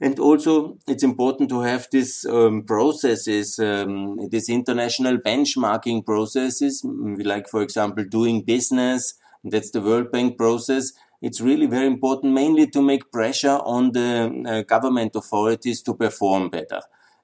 And 0.01 0.19
also, 0.19 0.77
it's 0.88 1.03
important 1.03 1.50
to 1.50 1.62
have 1.62 1.88
these 1.91 2.25
um, 2.25 2.63
processes, 2.63 3.60
um, 3.60 4.29
these 4.29 4.50
international 4.50 5.17
benchmarking 5.17 6.05
processes, 6.05 6.81
like, 6.84 7.48
for 7.48 7.62
example, 7.62 8.03
doing 8.05 8.41
business. 8.41 9.13
That's 9.43 9.72
the 9.72 9.81
World 9.81 10.12
Bank 10.12 10.38
process 10.38 10.93
it's 11.22 11.42
really 11.42 11.66
very 11.66 11.88
important, 11.88 12.34
mainly 12.34 12.68
to 12.68 12.82
make 12.82 13.12
pressure 13.12 13.60
on 13.66 13.92
the 13.92 14.44
uh, 14.48 14.62
government 14.64 15.16
authorities 15.16 15.82
to 15.84 15.94
perform 15.94 16.50
better. 16.50 16.82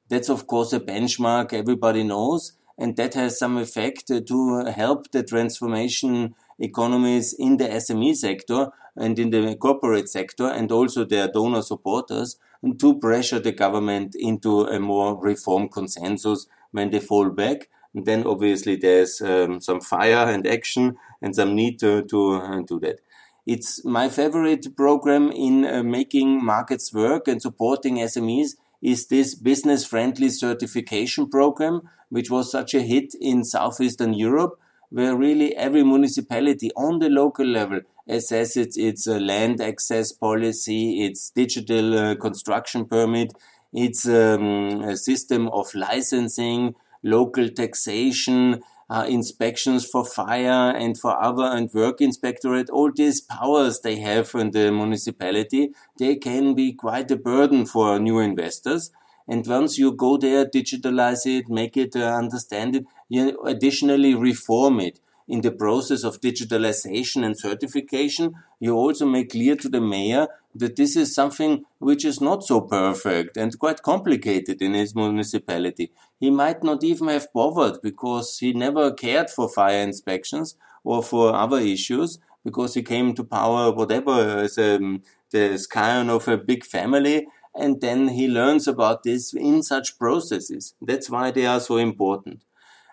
That's 0.09 0.29
of 0.29 0.47
course 0.47 0.73
a 0.73 0.79
benchmark 0.79 1.53
everybody 1.53 2.03
knows, 2.03 2.53
and 2.77 2.95
that 2.97 3.13
has 3.13 3.39
some 3.39 3.57
effect 3.57 4.11
uh, 4.11 4.21
to 4.21 4.65
help 4.65 5.11
the 5.11 5.23
transformation 5.23 6.35
economies 6.59 7.33
in 7.33 7.57
the 7.57 7.67
SME 7.67 8.15
sector 8.15 8.69
and 8.95 9.17
in 9.19 9.29
the 9.29 9.55
corporate 9.55 10.09
sector, 10.09 10.47
and 10.47 10.71
also 10.71 11.03
their 11.03 11.27
donor 11.27 11.61
supporters, 11.61 12.37
to 12.79 12.97
pressure 12.99 13.39
the 13.39 13.51
government 13.51 14.15
into 14.15 14.61
a 14.61 14.79
more 14.79 15.19
reform 15.21 15.67
consensus 15.67 16.47
when 16.71 16.89
they 16.91 16.99
fall 16.99 17.29
back. 17.29 17.69
And 17.93 18.05
then 18.05 18.25
obviously 18.25 18.75
there's 18.75 19.21
um, 19.21 19.61
some 19.61 19.81
fire 19.81 20.29
and 20.29 20.45
action 20.47 20.97
and 21.21 21.35
some 21.35 21.55
need 21.55 21.79
to, 21.79 22.03
to 22.03 22.31
uh, 22.33 22.61
do 22.61 22.79
that. 22.81 22.99
It's 23.45 23.85
my 23.85 24.09
favorite 24.09 24.75
program 24.75 25.31
in 25.31 25.65
uh, 25.65 25.83
making 25.83 26.43
markets 26.43 26.91
work 26.91 27.27
and 27.27 27.39
supporting 27.39 27.97
SMEs 27.97 28.55
is 28.81 29.07
this 29.07 29.35
business 29.35 29.85
friendly 29.85 30.29
certification 30.29 31.29
program, 31.29 31.81
which 32.09 32.31
was 32.31 32.51
such 32.51 32.73
a 32.73 32.81
hit 32.81 33.13
in 33.21 33.43
Southeastern 33.43 34.13
Europe, 34.13 34.59
where 34.89 35.15
really 35.15 35.55
every 35.55 35.83
municipality 35.83 36.71
on 36.75 36.97
the 36.97 37.09
local 37.09 37.45
level 37.45 37.81
assesses 38.09 38.77
its 38.77 39.07
uh, 39.07 39.19
land 39.19 39.61
access 39.61 40.11
policy, 40.11 41.05
its 41.05 41.29
digital 41.29 41.97
uh, 41.97 42.15
construction 42.15 42.85
permit, 42.85 43.31
its 43.73 44.07
um, 44.07 44.95
system 44.95 45.49
of 45.49 45.73
licensing, 45.75 46.73
local 47.03 47.49
taxation, 47.49 48.61
uh, 48.89 49.05
inspections 49.07 49.85
for 49.85 50.05
fire 50.05 50.71
and 50.75 50.97
for 50.97 51.21
other 51.21 51.43
and 51.43 51.73
work 51.73 52.01
inspectorate, 52.01 52.69
all 52.69 52.91
these 52.91 53.21
powers 53.21 53.81
they 53.81 53.97
have 53.97 54.33
in 54.35 54.51
the 54.51 54.71
municipality, 54.71 55.71
they 55.97 56.15
can 56.15 56.53
be 56.53 56.73
quite 56.73 57.09
a 57.11 57.15
burden 57.15 57.65
for 57.65 57.99
new 57.99 58.19
investors. 58.19 58.91
And 59.27 59.45
once 59.47 59.79
you 59.79 59.91
go 59.91 60.17
there, 60.17 60.45
digitalize 60.45 61.25
it, 61.25 61.49
make 61.49 61.75
it, 61.77 61.95
uh, 61.95 62.15
understand 62.15 62.75
it, 62.75 62.85
you 63.09 63.41
additionally 63.43 64.13
reform 64.13 64.79
it 64.79 64.99
in 65.27 65.41
the 65.41 65.51
process 65.51 66.03
of 66.03 66.21
digitalization 66.21 67.25
and 67.25 67.37
certification, 67.37 68.35
you 68.59 68.75
also 68.75 69.05
make 69.05 69.31
clear 69.31 69.55
to 69.55 69.69
the 69.69 69.81
mayor 69.81 70.27
that 70.55 70.77
this 70.77 70.95
is 70.95 71.13
something 71.13 71.63
which 71.79 72.05
is 72.05 72.21
not 72.21 72.43
so 72.43 72.61
perfect 72.61 73.35
and 73.37 73.59
quite 73.59 73.83
complicated 73.83 74.61
in 74.61 74.73
his 74.73 74.95
municipality. 74.95 75.91
He 76.19 76.31
might 76.31 76.63
not 76.63 76.83
even 76.83 77.09
have 77.09 77.27
bothered 77.33 77.81
because 77.81 78.37
he 78.39 78.53
never 78.53 78.91
cared 78.91 79.29
for 79.29 79.49
fire 79.49 79.81
inspections 79.81 80.55
or 80.83 81.03
for 81.03 81.35
other 81.35 81.59
issues 81.59 82.19
because 82.45 82.75
he 82.75 82.83
came 82.83 83.13
to 83.15 83.23
power, 83.23 83.71
whatever, 83.71 84.37
as 84.39 84.57
a, 84.57 84.99
the 85.31 85.57
scion 85.57 86.09
of 86.09 86.27
a 86.27 86.37
big 86.37 86.63
family. 86.63 87.27
And 87.53 87.81
then 87.81 88.09
he 88.09 88.27
learns 88.27 88.67
about 88.67 89.03
this 89.03 89.33
in 89.33 89.63
such 89.63 89.97
processes. 89.97 90.73
That's 90.81 91.09
why 91.09 91.31
they 91.31 91.45
are 91.45 91.59
so 91.59 91.77
important. 91.77 92.41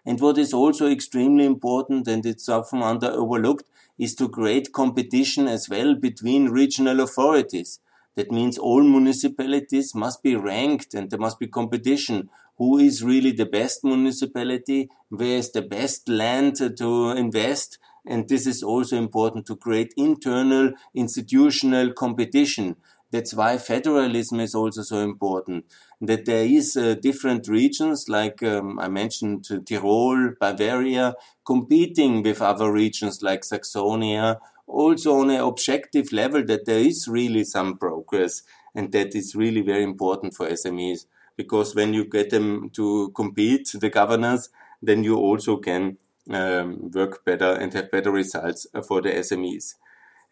And 0.04 0.21
what 0.21 0.38
is 0.38 0.52
also 0.52 0.88
extremely 0.88 1.45
important, 1.45 2.09
and 2.09 2.26
it's 2.26 2.49
often 2.49 2.83
under 2.83 3.09
overlooked, 3.09 3.66
is 4.02 4.16
to 4.16 4.28
create 4.28 4.73
competition 4.73 5.47
as 5.47 5.68
well 5.68 5.94
between 5.94 6.49
regional 6.49 6.99
authorities. 7.00 7.78
That 8.16 8.32
means 8.32 8.59
all 8.59 8.82
municipalities 8.82 9.94
must 9.94 10.23
be 10.23 10.35
ranked 10.35 10.92
and 10.92 11.09
there 11.09 11.21
must 11.21 11.38
be 11.38 11.47
competition. 11.47 12.28
Who 12.59 12.78
is 12.78 13.04
really 13.04 13.30
the 13.30 13.47
best 13.47 13.85
municipality? 13.85 14.90
Where 15.09 15.38
is 15.38 15.52
the 15.52 15.62
best 15.62 16.09
land 16.09 16.56
to 16.56 17.11
invest? 17.11 17.78
And 18.04 18.28
this 18.28 18.47
is 18.47 18.62
also 18.62 18.97
important 18.97 19.47
to 19.47 19.56
create 19.56 19.94
internal 19.97 20.73
institutional 20.94 21.92
competition. 21.92 22.76
That's 23.12 23.35
why 23.35 23.59
federalism 23.59 24.40
is 24.40 24.54
also 24.54 24.82
so 24.82 24.99
important. 24.99 25.66
That 26.04 26.25
there 26.25 26.44
is 26.44 26.76
uh, 26.76 26.97
different 27.00 27.47
regions, 27.47 28.09
like 28.09 28.42
um, 28.42 28.80
I 28.80 28.88
mentioned, 28.88 29.47
Tyrol, 29.66 30.32
Bavaria, 30.40 31.14
competing 31.47 32.25
with 32.25 32.42
other 32.42 32.73
regions 32.73 33.23
like 33.23 33.42
Saxonia, 33.42 34.38
also 34.66 35.21
on 35.21 35.30
an 35.30 35.40
objective 35.40 36.12
level 36.12 36.44
that 36.47 36.64
there 36.64 36.80
is 36.80 37.06
really 37.06 37.44
some 37.44 37.78
progress 37.78 38.42
and 38.75 38.90
that 38.92 39.14
is 39.14 39.37
really 39.37 39.61
very 39.61 39.85
important 39.85 40.35
for 40.35 40.49
SMEs 40.49 41.06
because 41.37 41.75
when 41.75 41.94
you 41.94 42.04
get 42.04 42.30
them 42.30 42.71
to 42.71 43.11
compete, 43.11 43.71
the 43.75 43.90
governors, 43.90 44.49
then 44.82 45.04
you 45.04 45.16
also 45.16 45.56
can 45.56 45.99
um, 46.30 46.90
work 46.92 47.25
better 47.25 47.52
and 47.52 47.73
have 47.75 47.90
better 47.90 48.11
results 48.11 48.66
for 48.87 49.00
the 49.02 49.11
SMEs. 49.11 49.75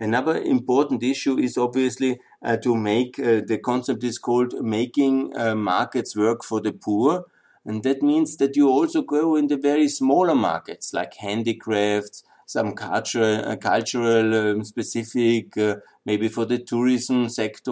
Another 0.00 0.38
important 0.38 1.02
issue 1.02 1.38
is 1.38 1.58
obviously 1.58 2.20
uh, 2.42 2.56
to 2.56 2.74
make 2.74 3.18
uh, 3.18 3.42
the 3.46 3.60
concept 3.62 4.02
is 4.02 4.18
called 4.18 4.54
making 4.62 5.36
uh, 5.36 5.54
markets 5.54 6.16
work 6.16 6.42
for 6.42 6.58
the 6.58 6.72
poor. 6.72 7.26
And 7.66 7.82
that 7.82 8.02
means 8.02 8.38
that 8.38 8.56
you 8.56 8.70
also 8.70 9.02
go 9.02 9.36
in 9.36 9.48
the 9.48 9.58
very 9.58 9.88
smaller 9.88 10.34
markets 10.34 10.94
like 10.94 11.14
handicrafts, 11.14 12.24
some 12.46 12.72
cultural, 12.72 13.44
uh, 13.44 13.56
cultural 13.56 14.34
um, 14.34 14.64
specific, 14.64 15.56
uh, 15.58 15.76
maybe 16.06 16.28
for 16.28 16.46
the 16.46 16.58
tourism 16.58 17.28
sector 17.28 17.70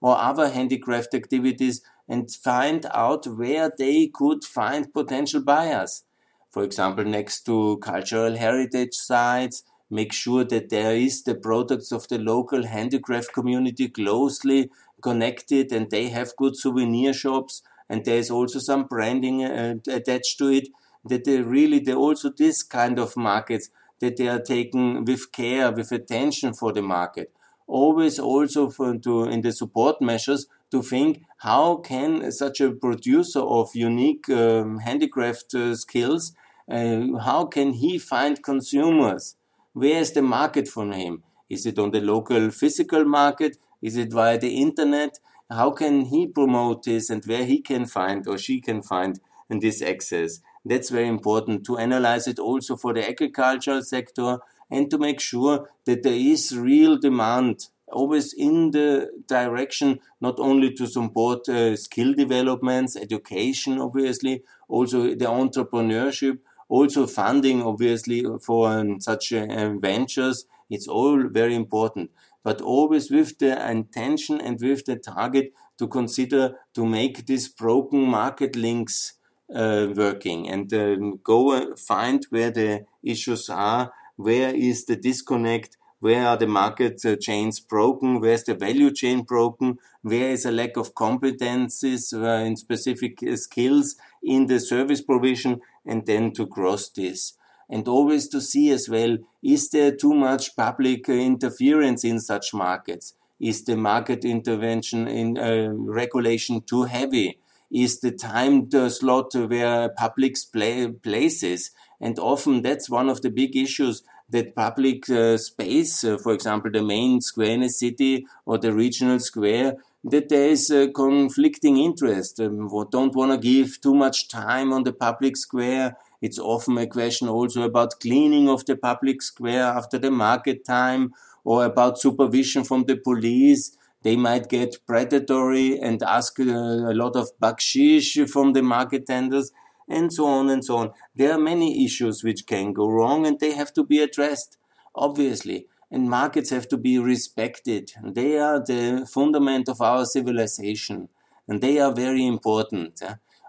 or 0.00 0.18
other 0.18 0.48
handicraft 0.48 1.14
activities 1.14 1.80
and 2.08 2.28
find 2.30 2.86
out 2.92 3.24
where 3.28 3.70
they 3.78 4.08
could 4.08 4.42
find 4.42 4.92
potential 4.92 5.42
buyers. 5.42 6.02
For 6.50 6.64
example, 6.64 7.04
next 7.04 7.42
to 7.42 7.76
cultural 7.78 8.36
heritage 8.36 8.94
sites, 8.94 9.62
make 9.90 10.12
sure 10.12 10.44
that 10.44 10.68
there 10.68 10.94
is 10.94 11.22
the 11.22 11.34
products 11.34 11.92
of 11.92 12.08
the 12.08 12.18
local 12.18 12.66
handicraft 12.66 13.32
community 13.32 13.88
closely 13.88 14.70
connected 15.00 15.72
and 15.72 15.90
they 15.90 16.08
have 16.08 16.36
good 16.36 16.56
souvenir 16.56 17.12
shops 17.12 17.62
and 17.88 18.04
there 18.04 18.18
is 18.18 18.30
also 18.30 18.58
some 18.58 18.84
branding 18.84 19.44
uh, 19.44 19.76
attached 19.88 20.38
to 20.38 20.48
it 20.48 20.68
that 21.04 21.24
they 21.24 21.40
really, 21.40 21.78
they 21.78 21.94
also 21.94 22.30
this 22.30 22.62
kind 22.62 22.98
of 22.98 23.16
markets 23.16 23.70
that 24.00 24.16
they 24.16 24.28
are 24.28 24.40
taken 24.40 25.04
with 25.04 25.32
care, 25.32 25.72
with 25.72 25.90
attention 25.92 26.52
for 26.52 26.72
the 26.72 26.82
market. 26.82 27.32
Always 27.66 28.18
also 28.18 28.70
for, 28.70 28.96
to, 28.96 29.24
in 29.24 29.42
the 29.42 29.52
support 29.52 30.00
measures 30.00 30.46
to 30.70 30.82
think 30.82 31.22
how 31.38 31.76
can 31.76 32.30
such 32.32 32.60
a 32.60 32.70
producer 32.70 33.40
of 33.40 33.70
unique 33.74 34.28
um, 34.28 34.78
handicraft 34.78 35.54
uh, 35.54 35.74
skills, 35.74 36.32
uh, 36.70 37.16
how 37.18 37.46
can 37.46 37.72
he 37.72 37.98
find 37.98 38.42
consumers? 38.42 39.36
Where 39.78 40.00
is 40.00 40.10
the 40.10 40.22
market 40.22 40.66
for 40.66 40.90
him? 40.90 41.22
Is 41.48 41.64
it 41.64 41.78
on 41.78 41.92
the 41.92 42.00
local 42.00 42.50
physical 42.50 43.04
market? 43.04 43.58
Is 43.80 43.96
it 43.96 44.12
via 44.12 44.36
the 44.36 44.60
internet? 44.60 45.20
How 45.48 45.70
can 45.70 46.06
he 46.06 46.26
promote 46.26 46.82
this 46.82 47.10
and 47.10 47.24
where 47.24 47.44
he 47.44 47.60
can 47.60 47.86
find 47.86 48.26
or 48.26 48.38
she 48.38 48.60
can 48.60 48.82
find 48.82 49.20
this 49.48 49.80
access? 49.80 50.40
That's 50.64 50.90
very 50.90 51.06
important 51.06 51.64
to 51.66 51.78
analyze 51.78 52.26
it 52.26 52.40
also 52.40 52.74
for 52.74 52.92
the 52.92 53.08
agricultural 53.08 53.82
sector 53.82 54.38
and 54.68 54.90
to 54.90 54.98
make 54.98 55.20
sure 55.20 55.70
that 55.84 56.02
there 56.02 56.12
is 56.34 56.58
real 56.58 56.98
demand 56.98 57.68
always 57.92 58.32
in 58.32 58.72
the 58.72 59.08
direction 59.28 60.00
not 60.20 60.40
only 60.40 60.72
to 60.72 60.88
support 60.88 61.48
uh, 61.48 61.76
skill 61.76 62.14
developments, 62.14 62.96
education, 62.96 63.78
obviously, 63.78 64.42
also 64.68 65.14
the 65.14 65.24
entrepreneurship, 65.24 66.38
also 66.68 67.06
funding, 67.06 67.62
obviously, 67.62 68.24
for 68.42 68.68
um, 68.68 69.00
such 69.00 69.32
uh, 69.32 69.70
ventures. 69.78 70.46
It's 70.70 70.86
all 70.86 71.28
very 71.28 71.54
important, 71.54 72.10
but 72.44 72.60
always 72.60 73.10
with 73.10 73.38
the 73.38 73.70
intention 73.70 74.40
and 74.40 74.60
with 74.60 74.84
the 74.84 74.96
target 74.96 75.52
to 75.78 75.88
consider 75.88 76.56
to 76.74 76.84
make 76.84 77.26
these 77.26 77.48
broken 77.48 78.02
market 78.02 78.56
links 78.56 79.14
uh, 79.54 79.88
working 79.94 80.48
and 80.48 80.72
um, 80.74 81.20
go 81.22 81.74
find 81.76 82.26
where 82.30 82.50
the 82.50 82.84
issues 83.02 83.48
are, 83.48 83.92
where 84.16 84.54
is 84.54 84.84
the 84.84 84.96
disconnect, 84.96 85.76
where 86.00 86.26
are 86.26 86.36
the 86.36 86.46
market 86.46 87.04
uh, 87.04 87.16
chains 87.16 87.60
broken, 87.60 88.20
where's 88.20 88.44
the 88.44 88.54
value 88.54 88.90
chain 88.90 89.22
broken, 89.22 89.78
where 90.02 90.30
is 90.30 90.44
a 90.44 90.50
lack 90.50 90.76
of 90.76 90.94
competencies 90.94 92.12
uh, 92.12 92.44
in 92.44 92.56
specific 92.56 93.22
uh, 93.22 93.36
skills 93.36 93.96
in 94.22 94.46
the 94.46 94.60
service 94.60 95.00
provision, 95.00 95.60
and 95.86 96.06
then 96.06 96.32
to 96.32 96.46
cross 96.46 96.88
this. 96.88 97.34
And 97.70 97.86
always 97.86 98.28
to 98.28 98.40
see 98.40 98.70
as 98.70 98.88
well, 98.88 99.18
is 99.42 99.70
there 99.70 99.94
too 99.94 100.14
much 100.14 100.56
public 100.56 101.08
uh, 101.08 101.12
interference 101.12 102.04
in 102.04 102.20
such 102.20 102.54
markets? 102.54 103.14
Is 103.40 103.64
the 103.64 103.76
market 103.76 104.24
intervention 104.24 105.06
in 105.06 105.38
uh, 105.38 105.68
regulation 105.72 106.62
too 106.62 106.84
heavy? 106.84 107.38
is 107.70 108.00
the 108.00 108.10
time 108.10 108.70
slot 108.90 109.34
where 109.34 109.88
public 109.90 110.36
play, 110.52 110.88
places. 110.88 111.70
And 112.00 112.18
often 112.18 112.62
that's 112.62 112.88
one 112.88 113.08
of 113.08 113.22
the 113.22 113.30
big 113.30 113.56
issues 113.56 114.02
that 114.30 114.54
public 114.54 115.08
uh, 115.10 115.38
space, 115.38 116.04
uh, 116.04 116.18
for 116.18 116.32
example, 116.32 116.70
the 116.70 116.82
main 116.82 117.20
square 117.20 117.50
in 117.50 117.62
a 117.62 117.68
city 117.68 118.26
or 118.44 118.58
the 118.58 118.72
regional 118.72 119.18
square, 119.20 119.74
that 120.04 120.28
there 120.28 120.48
is 120.48 120.70
a 120.70 120.88
conflicting 120.88 121.78
interest. 121.78 122.40
Um, 122.40 122.68
don't 122.90 123.14
want 123.14 123.32
to 123.32 123.38
give 123.38 123.80
too 123.80 123.94
much 123.94 124.28
time 124.28 124.72
on 124.72 124.84
the 124.84 124.92
public 124.92 125.36
square. 125.36 125.96
It's 126.20 126.38
often 126.38 126.78
a 126.78 126.86
question 126.86 127.28
also 127.28 127.62
about 127.62 128.00
cleaning 128.00 128.48
of 128.48 128.64
the 128.66 128.76
public 128.76 129.22
square 129.22 129.64
after 129.64 129.98
the 129.98 130.10
market 130.10 130.64
time 130.64 131.12
or 131.44 131.64
about 131.64 131.98
supervision 131.98 132.64
from 132.64 132.84
the 132.84 132.96
police 132.96 133.76
they 134.02 134.16
might 134.16 134.48
get 134.48 134.86
predatory 134.86 135.78
and 135.78 136.02
ask 136.02 136.38
uh, 136.38 136.44
a 136.44 136.94
lot 136.94 137.16
of 137.16 137.30
bakshish 137.42 138.28
from 138.30 138.52
the 138.52 138.62
market 138.62 139.06
tenders 139.06 139.50
and 139.88 140.12
so 140.12 140.26
on 140.26 140.48
and 140.50 140.64
so 140.64 140.76
on. 140.76 140.92
There 141.16 141.32
are 141.32 141.38
many 141.38 141.84
issues 141.84 142.22
which 142.22 142.46
can 142.46 142.72
go 142.72 142.88
wrong 142.88 143.26
and 143.26 143.40
they 143.40 143.52
have 143.52 143.72
to 143.74 143.84
be 143.84 144.00
addressed, 144.00 144.56
obviously. 144.94 145.66
And 145.90 146.10
markets 146.10 146.50
have 146.50 146.68
to 146.68 146.76
be 146.76 146.98
respected. 146.98 147.92
They 148.04 148.38
are 148.38 148.60
the 148.60 149.08
fundament 149.10 149.68
of 149.68 149.80
our 149.80 150.04
civilization 150.04 151.08
and 151.48 151.60
they 151.60 151.78
are 151.78 151.92
very 151.92 152.26
important. 152.26 153.02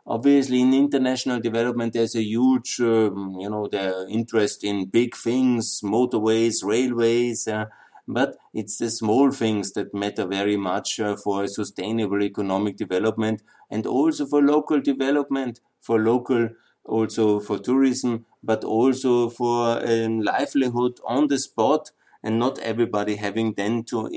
Obviously, 0.08 0.62
in 0.62 0.74
international 0.74 1.40
development, 1.40 1.94
there's 1.94 2.16
a 2.16 2.24
huge, 2.24 2.80
um, 2.80 3.38
you 3.40 3.50
know, 3.50 3.68
the 3.68 4.08
interest 4.10 4.64
in 4.64 4.86
big 4.86 5.16
things, 5.16 5.82
motorways, 5.84 6.64
railways, 6.64 7.48
uh, 7.48 7.66
but 8.08 8.38
it's 8.54 8.78
the 8.78 8.90
small 8.90 9.30
things 9.30 9.74
that 9.74 9.94
matter 9.94 10.26
very 10.26 10.58
much 10.58 11.00
uh, 11.00 11.16
for 11.16 11.46
sustainable 11.46 12.24
economic 12.24 12.76
development 12.76 13.44
and 13.70 13.86
also 13.86 14.26
for 14.26 14.42
local 14.42 14.82
development, 14.82 15.60
for 15.80 16.00
local, 16.00 16.50
also 16.86 17.40
for 17.40 17.60
tourism, 17.60 18.26
but 18.42 18.64
also 18.64 19.30
for 19.30 19.80
um, 19.88 20.22
livelihood 20.22 21.00
on 21.06 21.28
the 21.28 21.38
spot 21.38 21.92
and 22.24 22.38
not 22.38 22.60
everybody 22.60 23.16
having 23.16 23.54
then 23.54 23.84
to, 23.84 24.08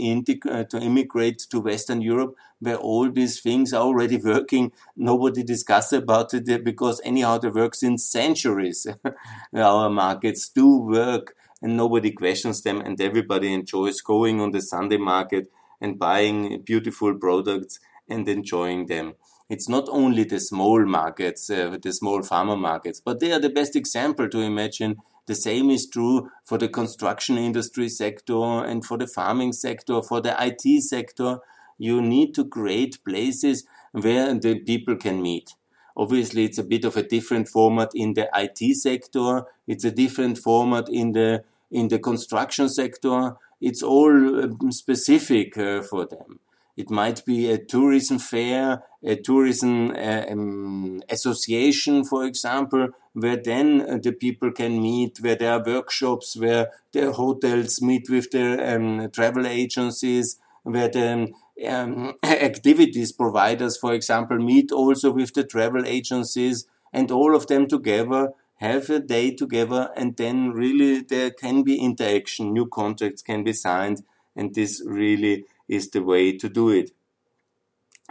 uh, 0.50 0.64
to 0.64 0.78
immigrate 0.78 1.38
to 1.50 1.60
Western 1.60 2.00
Europe 2.02 2.34
where 2.60 2.76
all 2.76 3.10
these 3.10 3.40
things 3.40 3.72
are 3.72 3.82
already 3.82 4.16
working. 4.24 4.72
Nobody 4.96 5.42
discuss 5.42 5.92
about 5.92 6.34
it 6.34 6.64
because 6.64 7.00
anyhow 7.04 7.38
they 7.38 7.48
work 7.48 7.74
since 7.74 8.04
centuries. 8.04 8.86
Our 9.54 9.90
markets 9.90 10.48
do 10.48 10.78
work 10.78 11.36
and 11.60 11.76
nobody 11.76 12.10
questions 12.10 12.62
them 12.62 12.80
and 12.80 13.00
everybody 13.00 13.52
enjoys 13.52 14.00
going 14.00 14.40
on 14.40 14.50
the 14.50 14.60
Sunday 14.60 14.96
market 14.96 15.50
and 15.80 15.98
buying 15.98 16.62
beautiful 16.62 17.14
products 17.14 17.78
and 18.08 18.28
enjoying 18.28 18.86
them. 18.86 19.14
It's 19.48 19.68
not 19.68 19.88
only 19.90 20.24
the 20.24 20.40
small 20.40 20.84
markets, 20.86 21.50
uh, 21.50 21.76
the 21.80 21.92
small 21.92 22.22
farmer 22.22 22.56
markets, 22.56 23.00
but 23.04 23.20
they 23.20 23.32
are 23.32 23.38
the 23.38 23.50
best 23.50 23.76
example 23.76 24.28
to 24.28 24.40
imagine. 24.40 24.96
The 25.26 25.34
same 25.34 25.70
is 25.70 25.86
true 25.86 26.30
for 26.44 26.58
the 26.58 26.68
construction 26.68 27.38
industry 27.38 27.88
sector 27.88 28.64
and 28.64 28.84
for 28.84 28.98
the 28.98 29.06
farming 29.06 29.52
sector, 29.52 30.02
for 30.02 30.20
the 30.20 30.34
IT 30.38 30.82
sector. 30.82 31.38
You 31.78 32.02
need 32.02 32.34
to 32.34 32.44
create 32.44 33.04
places 33.04 33.64
where 33.92 34.34
the 34.34 34.58
people 34.60 34.96
can 34.96 35.22
meet. 35.22 35.54
Obviously, 35.96 36.44
it's 36.44 36.58
a 36.58 36.64
bit 36.64 36.84
of 36.84 36.96
a 36.96 37.02
different 37.02 37.48
format 37.48 37.90
in 37.94 38.14
the 38.14 38.28
IT 38.34 38.76
sector. 38.76 39.44
It's 39.66 39.84
a 39.84 39.90
different 39.90 40.38
format 40.38 40.88
in 40.88 41.12
the 41.12 41.44
in 41.72 41.88
the 41.88 41.98
construction 41.98 42.68
sector, 42.68 43.34
it's 43.60 43.82
all 43.82 44.44
um, 44.44 44.70
specific 44.70 45.56
uh, 45.56 45.82
for 45.82 46.06
them. 46.06 46.38
It 46.76 46.90
might 46.90 47.24
be 47.24 47.50
a 47.50 47.58
tourism 47.58 48.18
fair, 48.18 48.82
a 49.04 49.16
tourism 49.16 49.90
uh, 49.90 50.24
um, 50.30 51.02
association, 51.10 52.04
for 52.04 52.24
example, 52.24 52.88
where 53.12 53.36
then 53.36 53.82
uh, 53.82 53.98
the 54.02 54.12
people 54.12 54.50
can 54.52 54.80
meet, 54.80 55.18
where 55.20 55.36
there 55.36 55.52
are 55.52 55.64
workshops, 55.64 56.36
where 56.36 56.70
the 56.92 57.12
hotels 57.12 57.82
meet 57.82 58.08
with 58.08 58.30
the 58.30 58.74
um, 58.74 59.10
travel 59.10 59.46
agencies, 59.46 60.38
where 60.62 60.88
the 60.88 61.30
um, 61.68 62.14
activities 62.22 63.12
providers, 63.12 63.76
for 63.76 63.92
example, 63.92 64.38
meet 64.38 64.72
also 64.72 65.10
with 65.10 65.34
the 65.34 65.44
travel 65.44 65.84
agencies, 65.86 66.66
and 66.92 67.10
all 67.10 67.34
of 67.34 67.48
them 67.48 67.66
together 67.66 68.32
have 68.62 68.88
a 68.90 69.00
day 69.00 69.34
together 69.34 69.90
and 69.96 70.16
then 70.16 70.50
really 70.50 71.00
there 71.00 71.32
can 71.32 71.64
be 71.64 71.80
interaction, 71.80 72.52
new 72.52 72.66
contracts 72.66 73.20
can 73.20 73.42
be 73.42 73.52
signed, 73.52 74.04
and 74.36 74.54
this 74.54 74.80
really 74.86 75.44
is 75.68 75.90
the 75.90 76.02
way 76.02 76.36
to 76.36 76.48
do 76.48 76.70
it. 76.70 76.90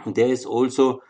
There 0.06 0.28
is 0.28 0.44
also 0.44 1.02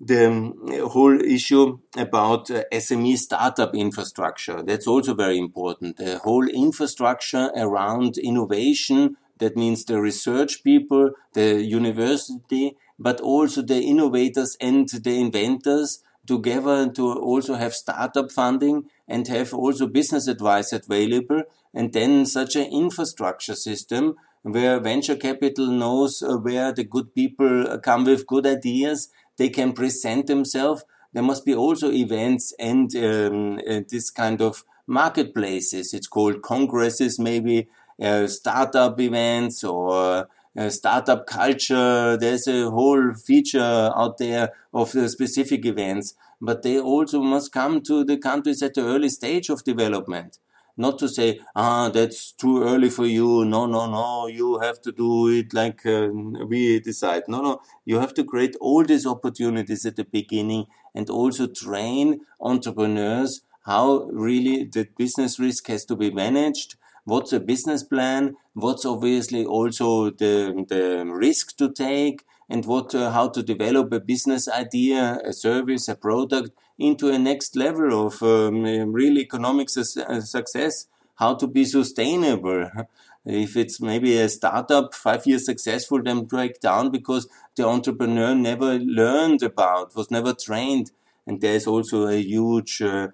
the 0.00 0.28
um, 0.28 0.54
whole 0.88 1.18
issue 1.20 1.78
about 1.96 2.50
uh, 2.50 2.64
SME 2.72 3.16
startup 3.16 3.74
infrastructure. 3.74 4.62
That's 4.62 4.86
also 4.86 5.14
very 5.14 5.38
important. 5.38 5.96
The 5.96 6.18
whole 6.18 6.46
infrastructure 6.48 7.50
around 7.56 8.18
innovation, 8.18 9.16
that 9.38 9.56
means 9.56 9.84
the 9.84 10.00
research 10.00 10.62
people, 10.62 11.12
the 11.32 11.62
university, 11.62 12.76
but 12.98 13.20
also 13.20 13.62
the 13.62 13.80
innovators 13.80 14.56
and 14.60 14.88
the 14.88 15.18
inventors 15.18 16.02
together 16.26 16.90
to 16.90 17.12
also 17.12 17.54
have 17.54 17.74
startup 17.74 18.32
funding 18.32 18.90
and 19.08 19.28
have 19.28 19.54
also 19.54 19.86
business 19.86 20.26
advice 20.26 20.72
available 20.72 21.42
and 21.72 21.92
then 21.92 22.26
such 22.26 22.56
an 22.56 22.64
infrastructure 22.64 23.54
system 23.54 24.16
where 24.42 24.78
venture 24.80 25.16
capital 25.16 25.66
knows 25.66 26.22
uh, 26.22 26.36
where 26.36 26.72
the 26.72 26.84
good 26.84 27.14
people 27.14 27.78
come 27.82 28.04
with 28.04 28.26
good 28.26 28.46
ideas 28.46 29.08
they 29.36 29.48
can 29.48 29.72
present 29.72 30.26
themselves 30.26 30.84
there 31.12 31.22
must 31.22 31.44
be 31.44 31.54
also 31.54 31.90
events 31.90 32.52
and 32.58 32.94
um, 32.96 33.58
uh, 33.68 33.80
this 33.88 34.10
kind 34.10 34.40
of 34.40 34.64
marketplaces 34.86 35.92
it's 35.92 36.06
called 36.06 36.42
congresses 36.42 37.18
maybe 37.18 37.68
uh, 38.00 38.26
startup 38.26 39.00
events 39.00 39.64
or 39.64 40.28
uh, 40.56 40.70
startup 40.70 41.26
culture. 41.26 42.16
There's 42.16 42.46
a 42.46 42.70
whole 42.70 43.12
feature 43.14 43.92
out 43.94 44.18
there 44.18 44.52
of 44.72 44.92
the 44.92 45.08
specific 45.08 45.64
events, 45.66 46.14
but 46.40 46.62
they 46.62 46.80
also 46.80 47.20
must 47.20 47.52
come 47.52 47.82
to 47.82 48.04
the 48.04 48.16
countries 48.16 48.62
at 48.62 48.74
the 48.74 48.82
early 48.82 49.08
stage 49.08 49.48
of 49.50 49.64
development. 49.64 50.38
Not 50.76 50.98
to 50.98 51.08
say, 51.08 51.40
ah, 51.54 51.88
that's 51.88 52.32
too 52.32 52.62
early 52.62 52.90
for 52.90 53.06
you. 53.06 53.44
No, 53.44 53.66
no, 53.66 53.86
no, 53.90 54.26
you 54.26 54.58
have 54.58 54.80
to 54.82 54.92
do 54.92 55.28
it 55.28 55.54
like 55.54 55.84
uh, 55.86 56.08
we 56.48 56.80
decide. 56.80 57.24
No, 57.28 57.40
no, 57.40 57.60
you 57.84 57.98
have 57.98 58.14
to 58.14 58.24
create 58.24 58.56
all 58.60 58.84
these 58.84 59.06
opportunities 59.06 59.86
at 59.86 59.96
the 59.96 60.04
beginning 60.04 60.66
and 60.94 61.08
also 61.10 61.46
train 61.46 62.20
entrepreneurs 62.40 63.42
how 63.66 64.04
really 64.12 64.64
the 64.64 64.86
business 64.96 65.40
risk 65.40 65.66
has 65.66 65.84
to 65.84 65.96
be 65.96 66.10
managed. 66.10 66.76
What's 67.04 67.32
a 67.32 67.40
business 67.40 67.82
plan? 67.82 68.36
What's 68.54 68.84
obviously 68.84 69.44
also 69.44 70.10
the, 70.10 70.64
the 70.68 71.04
risk 71.04 71.56
to 71.56 71.72
take 71.72 72.24
and 72.48 72.64
what, 72.64 72.94
uh, 72.94 73.10
how 73.10 73.28
to 73.28 73.42
develop 73.42 73.92
a 73.92 73.98
business 73.98 74.48
idea, 74.48 75.18
a 75.24 75.32
service, 75.32 75.88
a 75.88 75.96
product 75.96 76.50
into 76.78 77.08
a 77.08 77.18
next 77.18 77.56
level 77.56 78.06
of 78.06 78.22
um, 78.22 78.62
real 78.92 79.18
economic 79.18 79.70
su- 79.70 80.02
uh, 80.02 80.20
success, 80.20 80.86
how 81.16 81.34
to 81.34 81.46
be 81.46 81.64
sustainable. 81.64 82.70
If 83.28 83.56
it's 83.56 83.80
maybe 83.80 84.16
a 84.18 84.28
startup, 84.28 84.94
five 84.94 85.26
years 85.26 85.46
successful, 85.46 86.00
then 86.00 86.26
break 86.26 86.60
down 86.60 86.90
because 86.90 87.28
the 87.56 87.66
entrepreneur 87.66 88.36
never 88.36 88.78
learned 88.78 89.42
about, 89.42 89.96
was 89.96 90.12
never 90.12 90.32
trained. 90.32 90.92
And 91.26 91.40
there's 91.40 91.66
also 91.66 92.06
a 92.06 92.18
huge 92.22 92.80
uh, 92.80 93.08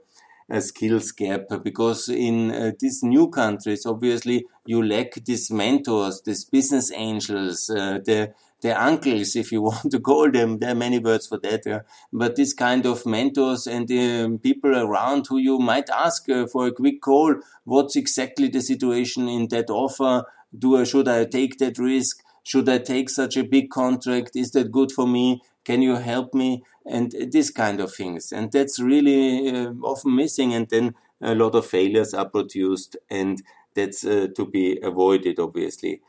skills 0.60 1.12
gap 1.12 1.46
because 1.62 2.08
in 2.08 2.50
uh, 2.50 2.72
these 2.78 3.02
new 3.02 3.28
countries, 3.28 3.86
obviously, 3.86 4.46
you 4.66 4.86
lack 4.86 5.14
these 5.24 5.50
mentors, 5.50 6.22
these 6.22 6.44
business 6.44 6.92
angels, 6.92 7.70
uh, 7.70 7.98
the 8.04 8.32
the 8.62 8.80
uncles, 8.80 9.36
if 9.36 9.52
you 9.52 9.60
want 9.68 9.90
to 9.90 10.00
call 10.00 10.30
them. 10.30 10.58
There 10.58 10.70
are 10.70 10.74
many 10.74 10.98
words 10.98 11.26
for 11.26 11.38
that. 11.38 11.62
Yeah. 11.66 11.80
But 12.12 12.36
this 12.36 12.54
kind 12.54 12.86
of 12.86 13.04
mentors 13.04 13.66
and 13.66 13.90
um, 13.90 14.38
people 14.38 14.74
around 14.74 15.26
who 15.28 15.38
you 15.38 15.58
might 15.58 15.90
ask 15.90 16.28
uh, 16.30 16.46
for 16.46 16.68
a 16.68 16.72
quick 16.72 17.02
call. 17.02 17.34
What's 17.64 17.96
exactly 17.96 18.48
the 18.48 18.60
situation 18.60 19.28
in 19.28 19.48
that 19.48 19.68
offer? 19.68 20.24
Do 20.56 20.78
I, 20.78 20.84
should 20.84 21.08
I 21.08 21.24
take 21.24 21.58
that 21.58 21.78
risk? 21.78 22.22
Should 22.44 22.68
I 22.68 22.78
take 22.78 23.10
such 23.10 23.36
a 23.36 23.44
big 23.44 23.70
contract? 23.70 24.32
Is 24.34 24.50
that 24.52 24.72
good 24.72 24.92
for 24.92 25.06
me? 25.06 25.42
Can 25.64 25.82
you 25.82 25.96
help 25.96 26.34
me? 26.34 26.64
And 26.84 27.14
this 27.30 27.50
kind 27.50 27.80
of 27.80 27.94
things. 27.94 28.32
And 28.32 28.50
that's 28.50 28.80
really 28.80 29.50
uh, 29.50 29.72
often 29.82 30.16
missing. 30.16 30.52
And 30.52 30.68
then 30.68 30.94
a 31.20 31.34
lot 31.34 31.54
of 31.54 31.66
failures 31.66 32.12
are 32.14 32.28
produced 32.28 32.96
and 33.08 33.42
that's 33.74 34.04
uh, 34.04 34.28
to 34.36 34.46
be 34.46 34.78
avoided, 34.82 35.38
obviously. 35.38 36.00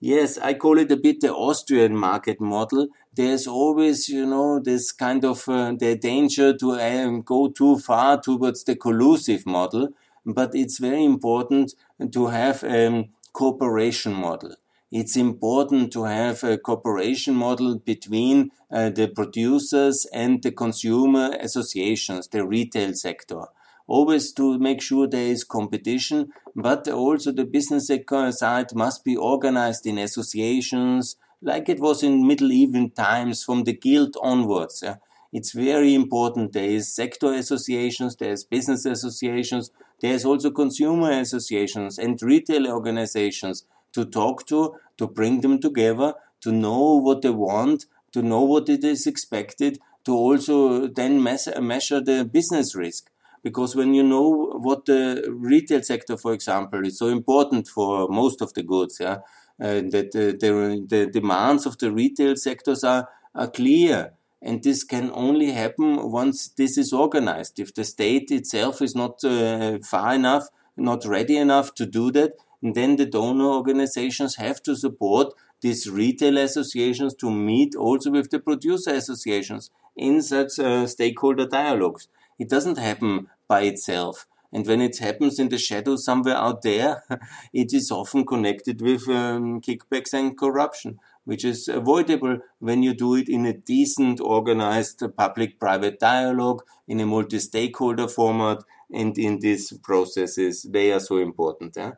Yes, 0.00 0.38
I 0.38 0.54
call 0.54 0.78
it 0.78 0.92
a 0.92 0.96
bit 0.96 1.20
the 1.20 1.34
Austrian 1.34 1.96
market 1.96 2.40
model. 2.40 2.86
There's 3.14 3.48
always, 3.48 4.08
you 4.08 4.26
know, 4.26 4.60
this 4.60 4.92
kind 4.92 5.24
of 5.24 5.48
uh, 5.48 5.72
the 5.76 5.96
danger 5.96 6.56
to 6.56 6.80
um, 6.80 7.22
go 7.22 7.48
too 7.48 7.78
far 7.78 8.20
towards 8.20 8.62
the 8.62 8.76
collusive 8.76 9.44
model, 9.44 9.88
but 10.24 10.54
it's 10.54 10.78
very 10.78 11.04
important 11.04 11.74
to 12.12 12.26
have 12.28 12.62
a 12.62 12.86
um, 12.86 13.06
cooperation 13.32 14.12
model. 14.14 14.54
It's 14.90 15.16
important 15.16 15.92
to 15.92 16.04
have 16.04 16.42
a 16.44 16.56
cooperation 16.58 17.34
model 17.34 17.78
between 17.78 18.50
uh, 18.72 18.90
the 18.90 19.08
producers 19.08 20.06
and 20.12 20.42
the 20.42 20.52
consumer 20.52 21.36
associations, 21.40 22.28
the 22.28 22.46
retail 22.46 22.94
sector 22.94 23.44
always 23.88 24.32
to 24.34 24.58
make 24.58 24.80
sure 24.80 25.08
there 25.08 25.26
is 25.26 25.42
competition, 25.42 26.30
but 26.54 26.86
also 26.86 27.32
the 27.32 27.44
business 27.44 27.90
side 28.38 28.74
must 28.74 29.02
be 29.02 29.16
organized 29.16 29.86
in 29.86 29.98
associations, 29.98 31.16
like 31.42 31.68
it 31.68 31.80
was 31.80 32.02
in 32.02 32.26
medieval 32.26 32.88
times 32.90 33.42
from 33.42 33.64
the 33.64 33.72
guild 33.72 34.16
onwards. 34.22 34.82
Yeah. 34.84 34.96
It's 35.32 35.52
very 35.52 35.94
important. 35.94 36.52
There 36.52 36.64
is 36.64 36.94
sector 36.94 37.32
associations, 37.32 38.16
there's 38.16 38.44
business 38.44 38.84
associations, 38.84 39.70
there's 40.00 40.24
also 40.24 40.50
consumer 40.50 41.10
associations 41.10 41.98
and 41.98 42.20
retail 42.22 42.68
organizations 42.68 43.64
to 43.92 44.04
talk 44.04 44.46
to, 44.46 44.76
to 44.96 45.06
bring 45.06 45.40
them 45.40 45.60
together, 45.60 46.14
to 46.40 46.52
know 46.52 46.96
what 46.96 47.22
they 47.22 47.30
want, 47.30 47.86
to 48.12 48.22
know 48.22 48.42
what 48.42 48.68
it 48.68 48.84
is 48.84 49.06
expected, 49.06 49.78
to 50.04 50.14
also 50.14 50.86
then 50.86 51.22
measure 51.22 52.00
the 52.00 52.24
business 52.24 52.74
risk 52.74 53.10
because 53.42 53.76
when 53.76 53.94
you 53.94 54.02
know 54.02 54.58
what 54.60 54.86
the 54.86 55.24
retail 55.28 55.82
sector, 55.82 56.16
for 56.16 56.32
example, 56.32 56.84
is 56.84 56.98
so 56.98 57.08
important 57.08 57.68
for 57.68 58.08
most 58.08 58.40
of 58.40 58.54
the 58.54 58.62
goods, 58.62 58.98
yeah, 59.00 59.18
uh, 59.60 59.82
that 59.90 60.10
the, 60.12 60.36
the, 60.38 60.84
the 60.86 61.06
demands 61.06 61.66
of 61.66 61.78
the 61.78 61.90
retail 61.90 62.36
sectors 62.36 62.84
are, 62.84 63.08
are 63.34 63.48
clear. 63.48 64.12
And 64.40 64.62
this 64.62 64.84
can 64.84 65.10
only 65.14 65.50
happen 65.52 66.10
once 66.10 66.48
this 66.48 66.78
is 66.78 66.92
organized. 66.92 67.58
If 67.58 67.74
the 67.74 67.84
state 67.84 68.30
itself 68.30 68.80
is 68.80 68.94
not 68.94 69.24
uh, 69.24 69.78
far 69.78 70.14
enough, 70.14 70.48
not 70.76 71.04
ready 71.04 71.36
enough 71.36 71.74
to 71.74 71.86
do 71.86 72.12
that, 72.12 72.34
then 72.62 72.96
the 72.96 73.06
donor 73.06 73.46
organizations 73.46 74.36
have 74.36 74.62
to 74.62 74.74
support 74.74 75.34
these 75.60 75.90
retail 75.90 76.38
associations 76.38 77.14
to 77.14 77.30
meet 77.30 77.74
also 77.74 78.10
with 78.10 78.30
the 78.30 78.38
producer 78.38 78.94
associations 78.94 79.70
in 79.96 80.22
such 80.22 80.58
uh, 80.58 80.86
stakeholder 80.86 81.46
dialogues. 81.46 82.08
It 82.38 82.48
doesn't 82.48 82.78
happen 82.78 83.28
by 83.48 83.62
itself. 83.62 84.26
And 84.52 84.66
when 84.66 84.80
it 84.80 84.98
happens 84.98 85.38
in 85.38 85.50
the 85.50 85.58
shadow 85.58 85.96
somewhere 85.96 86.36
out 86.36 86.62
there, 86.62 87.04
it 87.52 87.74
is 87.74 87.90
often 87.90 88.24
connected 88.24 88.80
with 88.80 89.08
um, 89.08 89.60
kickbacks 89.60 90.14
and 90.14 90.38
corruption, 90.38 91.00
which 91.24 91.44
is 91.44 91.68
avoidable 91.68 92.38
when 92.58 92.82
you 92.82 92.94
do 92.94 93.14
it 93.14 93.28
in 93.28 93.44
a 93.44 93.52
decent, 93.52 94.20
organized 94.20 95.02
public-private 95.16 96.00
dialogue, 96.00 96.62
in 96.86 97.00
a 97.00 97.06
multi-stakeholder 97.06 98.08
format, 98.08 98.62
and 98.90 99.18
in 99.18 99.40
these 99.40 99.72
processes. 99.82 100.62
They 100.62 100.92
are 100.92 101.00
so 101.00 101.18
important. 101.18 101.76
Eh? 101.76 101.90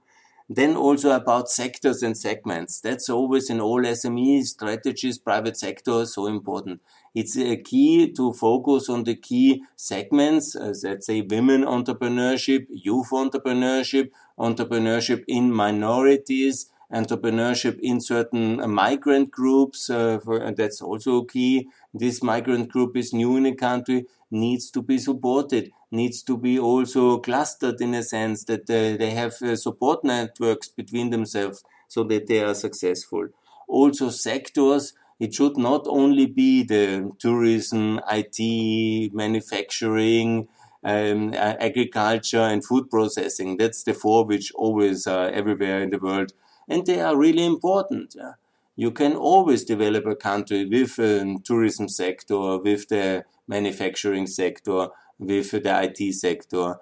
Then 0.52 0.76
also 0.76 1.12
about 1.12 1.48
sectors 1.48 2.02
and 2.02 2.16
segments. 2.16 2.80
That's 2.80 3.08
always 3.08 3.48
in 3.50 3.60
all 3.60 3.82
SME 3.82 4.42
strategies, 4.44 5.16
private 5.16 5.56
sector, 5.56 6.04
so 6.06 6.26
important. 6.26 6.80
It's 7.14 7.36
a 7.38 7.56
key 7.56 8.10
to 8.12 8.32
focus 8.32 8.88
on 8.88 9.04
the 9.04 9.14
key 9.14 9.62
segments, 9.76 10.56
as 10.56 10.82
let's 10.82 11.06
say 11.06 11.20
women 11.22 11.62
entrepreneurship, 11.62 12.66
youth 12.68 13.10
entrepreneurship, 13.10 14.10
entrepreneurship 14.38 15.24
in 15.28 15.52
minorities, 15.52 16.66
entrepreneurship 16.92 17.78
in 17.80 18.00
certain 18.00 18.70
migrant 18.70 19.30
groups. 19.30 19.90
Uh, 19.90 20.18
for, 20.18 20.52
that's 20.52 20.82
also 20.82 21.24
key. 21.24 21.68
This 21.94 22.22
migrant 22.22 22.68
group 22.70 22.96
is 22.96 23.12
new 23.12 23.36
in 23.36 23.46
a 23.46 23.54
country, 23.54 24.06
needs 24.30 24.70
to 24.70 24.82
be 24.82 24.98
supported 24.98 25.72
needs 25.90 26.22
to 26.22 26.36
be 26.36 26.58
also 26.58 27.18
clustered 27.18 27.80
in 27.80 27.94
a 27.94 28.02
sense 28.02 28.44
that 28.44 28.70
uh, 28.70 28.96
they 28.96 29.10
have 29.10 29.34
uh, 29.42 29.56
support 29.56 30.04
networks 30.04 30.68
between 30.68 31.10
themselves 31.10 31.64
so 31.88 32.04
that 32.04 32.26
they 32.26 32.42
are 32.42 32.54
successful. 32.54 33.28
Also 33.68 34.10
sectors, 34.10 34.94
it 35.18 35.34
should 35.34 35.56
not 35.56 35.86
only 35.86 36.26
be 36.26 36.62
the 36.62 37.10
tourism, 37.18 38.00
IT, 38.10 39.12
manufacturing, 39.12 40.48
um, 40.82 41.34
agriculture 41.34 42.40
and 42.40 42.64
food 42.64 42.88
processing. 42.88 43.56
That's 43.56 43.82
the 43.82 43.92
four 43.92 44.24
which 44.24 44.52
always 44.54 45.06
are 45.06 45.28
everywhere 45.28 45.82
in 45.82 45.90
the 45.90 45.98
world. 45.98 46.32
And 46.70 46.86
they 46.86 47.00
are 47.00 47.16
really 47.16 47.44
important. 47.44 48.14
Yeah. 48.16 48.32
You 48.76 48.92
can 48.92 49.14
always 49.14 49.64
develop 49.64 50.06
a 50.06 50.16
country 50.16 50.64
with 50.64 50.98
a 50.98 51.36
tourism 51.44 51.88
sector, 51.88 52.56
with 52.58 52.88
the 52.88 53.24
manufacturing 53.46 54.26
sector, 54.26 54.88
with 55.18 55.50
the 55.50 55.82
IT 55.84 56.14
sector 56.14 56.76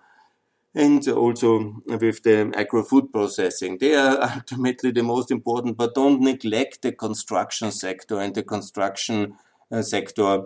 and 0.75 1.09
also 1.09 1.83
with 1.87 2.23
the 2.23 2.53
agro-food 2.55 3.13
processing. 3.13 3.79
They 3.79 3.95
are 3.95 4.19
ultimately 4.37 4.93
the 4.93 5.03
most 5.03 5.31
important, 5.31 5.77
but 5.77 5.95
don't 5.95 6.21
neglect 6.21 6.83
the 6.83 6.93
construction 6.93 7.73
sector 7.73 8.21
and 8.21 8.35
the 8.35 8.45
construction 8.45 9.35
uh, 9.73 9.83
sector 9.83 10.43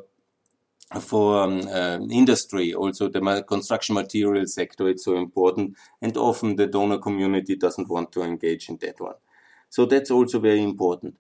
for 1.01 1.43
um, 1.43 1.67
uh, 1.69 1.99
industry. 2.11 2.73
Also, 2.75 3.09
the 3.09 3.45
construction 3.47 3.95
material 3.95 4.47
sector 4.47 4.89
is 4.89 5.05
so 5.05 5.17
important, 5.17 5.77
and 6.01 6.17
often 6.17 6.57
the 6.57 6.67
donor 6.67 6.99
community 6.99 7.57
doesn't 7.57 7.89
want 7.89 8.13
to 8.13 8.23
engage 8.23 8.69
in 8.69 8.79
that 8.79 9.01
one. 9.01 9.15
So 9.73 9.87
that's 9.87 10.11
also 10.11 10.39
very 10.39 10.63
important. 10.63 11.15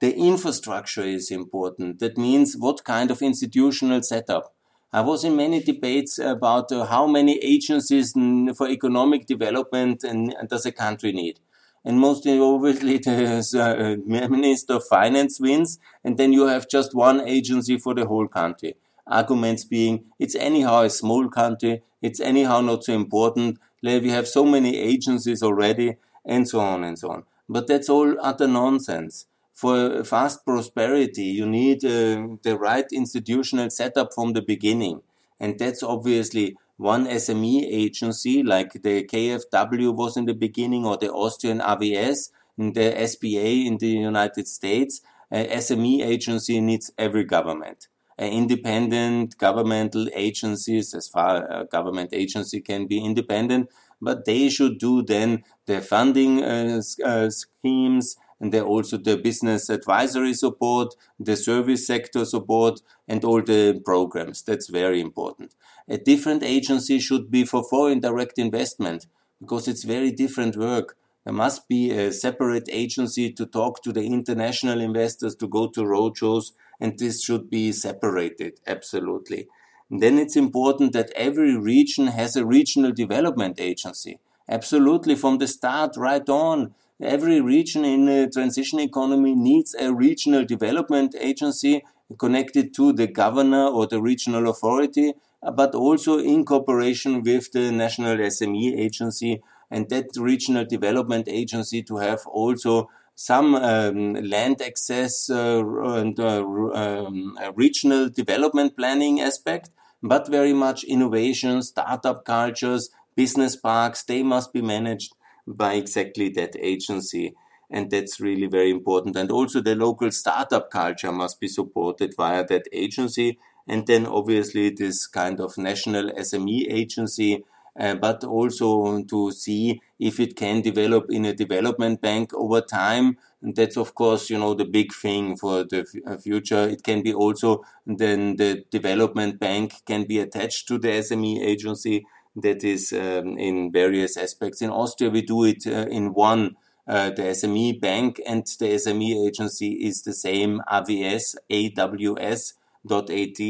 The 0.00 0.16
infrastructure 0.16 1.04
is 1.04 1.30
important. 1.30 1.98
That 1.98 2.16
means 2.16 2.56
what 2.56 2.82
kind 2.82 3.10
of 3.10 3.20
institutional 3.20 4.02
setup 4.02 4.54
I 4.90 5.02
was 5.02 5.24
in 5.24 5.36
many 5.36 5.62
debates 5.62 6.18
about 6.18 6.72
uh, 6.72 6.86
how 6.86 7.06
many 7.06 7.38
agencies 7.44 8.12
for 8.56 8.66
economic 8.66 9.26
development 9.26 10.04
and, 10.04 10.34
and 10.38 10.48
does 10.48 10.64
a 10.64 10.72
country 10.72 11.12
need. 11.12 11.40
And 11.84 12.00
mostly, 12.00 12.40
obviously, 12.40 12.96
the 13.06 14.00
uh, 14.00 14.28
Minister 14.28 14.76
of 14.76 14.86
Finance 14.86 15.38
wins, 15.38 15.78
and 16.02 16.16
then 16.16 16.32
you 16.32 16.46
have 16.46 16.66
just 16.70 16.94
one 16.94 17.20
agency 17.28 17.76
for 17.76 17.92
the 17.92 18.06
whole 18.06 18.28
country. 18.28 18.76
Arguments 19.06 19.64
being, 19.64 20.06
it's 20.18 20.34
anyhow 20.34 20.80
a 20.80 20.88
small 20.88 21.28
country, 21.28 21.82
it's 22.00 22.20
anyhow 22.20 22.62
not 22.62 22.84
so 22.84 22.94
important, 22.94 23.58
we 23.82 24.08
have 24.08 24.26
so 24.26 24.46
many 24.46 24.78
agencies 24.78 25.42
already, 25.42 25.96
and 26.24 26.48
so 26.48 26.60
on 26.60 26.82
and 26.84 26.98
so 26.98 27.10
on. 27.10 27.24
But 27.48 27.66
that's 27.66 27.88
all 27.88 28.16
utter 28.20 28.46
nonsense 28.46 29.26
for 29.58 30.04
fast 30.04 30.46
prosperity, 30.46 31.24
you 31.24 31.44
need 31.44 31.84
uh, 31.84 32.36
the 32.44 32.56
right 32.56 32.86
institutional 32.92 33.70
setup 33.70 34.14
from 34.14 34.32
the 34.32 34.40
beginning. 34.40 35.02
And 35.40 35.58
that's 35.58 35.82
obviously 35.82 36.56
one 36.76 37.06
SME 37.06 37.64
agency 37.64 38.44
like 38.44 38.74
the 38.84 39.02
KfW 39.02 39.92
was 39.92 40.16
in 40.16 40.26
the 40.26 40.34
beginning 40.34 40.86
or 40.86 40.96
the 40.96 41.10
Austrian 41.10 41.58
AWS 41.58 42.30
and 42.56 42.72
the 42.76 42.92
SBA 43.10 43.66
in 43.66 43.78
the 43.78 43.88
United 43.88 44.46
States. 44.46 45.00
A 45.32 45.44
SME 45.56 46.06
agency 46.06 46.60
needs 46.60 46.92
every 46.96 47.24
government. 47.24 47.88
independent 48.20 49.38
governmental 49.38 50.06
agencies, 50.14 50.94
as 50.94 51.06
far 51.08 51.32
a 51.50 51.64
government 51.64 52.10
agency 52.12 52.60
can 52.60 52.86
be 52.86 52.98
independent, 53.10 53.70
but 54.00 54.24
they 54.24 54.48
should 54.48 54.78
do 54.78 55.02
then 55.02 55.42
the 55.66 55.80
funding 55.80 56.42
uh, 56.42 56.80
uh, 57.04 57.30
schemes 57.30 58.16
and 58.40 58.54
also 58.54 58.96
the 58.96 59.16
business 59.16 59.68
advisory 59.68 60.32
support, 60.32 60.94
the 61.18 61.36
service 61.36 61.86
sector 61.86 62.24
support, 62.24 62.80
and 63.08 63.24
all 63.24 63.42
the 63.42 63.80
programs. 63.84 64.42
That's 64.42 64.68
very 64.68 65.00
important. 65.00 65.54
A 65.88 65.98
different 65.98 66.42
agency 66.42 67.00
should 67.00 67.30
be 67.30 67.44
for 67.44 67.64
foreign 67.64 68.00
direct 68.00 68.38
investment 68.38 69.06
because 69.40 69.66
it's 69.66 69.84
very 69.84 70.10
different 70.12 70.56
work. 70.56 70.96
There 71.24 71.34
must 71.34 71.68
be 71.68 71.90
a 71.90 72.12
separate 72.12 72.68
agency 72.70 73.32
to 73.32 73.44
talk 73.44 73.82
to 73.82 73.92
the 73.92 74.06
international 74.06 74.80
investors, 74.80 75.34
to 75.36 75.48
go 75.48 75.66
to 75.68 75.82
roadshows, 75.82 76.52
and 76.80 76.98
this 76.98 77.22
should 77.22 77.50
be 77.50 77.72
separated, 77.72 78.60
absolutely. 78.66 79.48
Then 79.90 80.18
it's 80.18 80.36
important 80.36 80.92
that 80.92 81.10
every 81.16 81.56
region 81.56 82.08
has 82.08 82.36
a 82.36 82.44
regional 82.44 82.92
development 82.92 83.58
agency. 83.60 84.18
Absolutely, 84.48 85.14
from 85.14 85.38
the 85.38 85.46
start 85.46 85.96
right 85.96 86.28
on. 86.28 86.74
Every 87.00 87.40
region 87.40 87.84
in 87.84 88.08
a 88.08 88.28
transition 88.28 88.80
economy 88.80 89.34
needs 89.34 89.74
a 89.74 89.94
regional 89.94 90.44
development 90.44 91.14
agency 91.18 91.84
connected 92.18 92.74
to 92.74 92.92
the 92.92 93.06
governor 93.06 93.66
or 93.66 93.86
the 93.86 94.00
regional 94.00 94.48
authority, 94.48 95.12
but 95.54 95.74
also 95.74 96.18
in 96.18 96.44
cooperation 96.44 97.22
with 97.22 97.52
the 97.52 97.70
national 97.70 98.16
SME 98.16 98.76
agency 98.78 99.40
and 99.70 99.88
that 99.90 100.08
regional 100.16 100.64
development 100.64 101.28
agency 101.28 101.82
to 101.82 101.98
have 101.98 102.26
also 102.26 102.88
some 103.14 103.54
um, 103.56 104.14
land 104.14 104.62
access 104.62 105.28
uh, 105.28 105.62
and 105.96 106.18
uh, 106.20 106.40
um, 106.72 107.36
regional 107.54 108.08
development 108.08 108.76
planning 108.76 109.20
aspect, 109.20 109.70
but 110.02 110.28
very 110.28 110.52
much 110.52 110.84
innovation, 110.84 111.62
startup 111.62 112.24
cultures, 112.24 112.90
business 113.16 113.56
parks, 113.56 114.02
they 114.02 114.22
must 114.22 114.52
be 114.52 114.62
managed 114.62 115.12
by 115.46 115.74
exactly 115.74 116.28
that 116.30 116.54
agency. 116.58 117.34
And 117.70 117.90
that's 117.90 118.20
really 118.20 118.46
very 118.46 118.70
important. 118.70 119.16
And 119.16 119.30
also 119.30 119.60
the 119.60 119.74
local 119.74 120.10
startup 120.10 120.70
culture 120.70 121.12
must 121.12 121.40
be 121.40 121.48
supported 121.48 122.14
via 122.16 122.46
that 122.46 122.66
agency. 122.72 123.38
And 123.66 123.86
then 123.86 124.06
obviously 124.06 124.70
this 124.70 125.06
kind 125.06 125.40
of 125.40 125.58
national 125.58 126.10
SME 126.12 126.72
agency, 126.72 127.44
uh, 127.78 127.94
but 127.96 128.24
also 128.24 129.02
to 129.02 129.32
see 129.32 129.80
if 129.98 130.18
it 130.18 130.36
can 130.36 130.62
develop 130.62 131.06
in 131.10 131.24
a 131.26 131.34
development 131.34 132.00
bank 132.00 132.32
over 132.34 132.60
time. 132.60 133.18
And 133.42 133.54
that's 133.54 133.76
of 133.76 133.94
course, 133.94 134.30
you 134.30 134.38
know, 134.38 134.54
the 134.54 134.64
big 134.64 134.92
thing 134.92 135.36
for 135.36 135.64
the 135.64 135.80
f- 135.80 136.02
uh, 136.06 136.16
future. 136.16 136.68
It 136.68 136.82
can 136.82 137.02
be 137.02 137.14
also 137.14 137.64
then 137.86 138.36
the 138.36 138.64
development 138.70 139.38
bank 139.38 139.74
can 139.86 140.04
be 140.04 140.18
attached 140.18 140.66
to 140.68 140.78
the 140.78 140.88
SME 140.88 141.40
agency 141.40 142.04
that 142.42 142.64
is 142.64 142.92
um, 142.92 143.38
in 143.38 143.70
various 143.72 144.16
aspects. 144.16 144.62
In 144.62 144.70
Austria, 144.70 145.10
we 145.10 145.22
do 145.22 145.44
it 145.44 145.66
uh, 145.66 145.86
in 145.88 146.14
one. 146.14 146.56
Uh, 146.86 147.10
the 147.10 147.22
SME 147.22 147.80
bank 147.80 148.20
and 148.26 148.46
the 148.58 148.74
SME 148.76 149.26
agency 149.28 149.72
is 149.72 150.02
the 150.02 150.14
same 150.14 150.62
AWS, 150.72 151.36
AWS.at. 151.50 153.40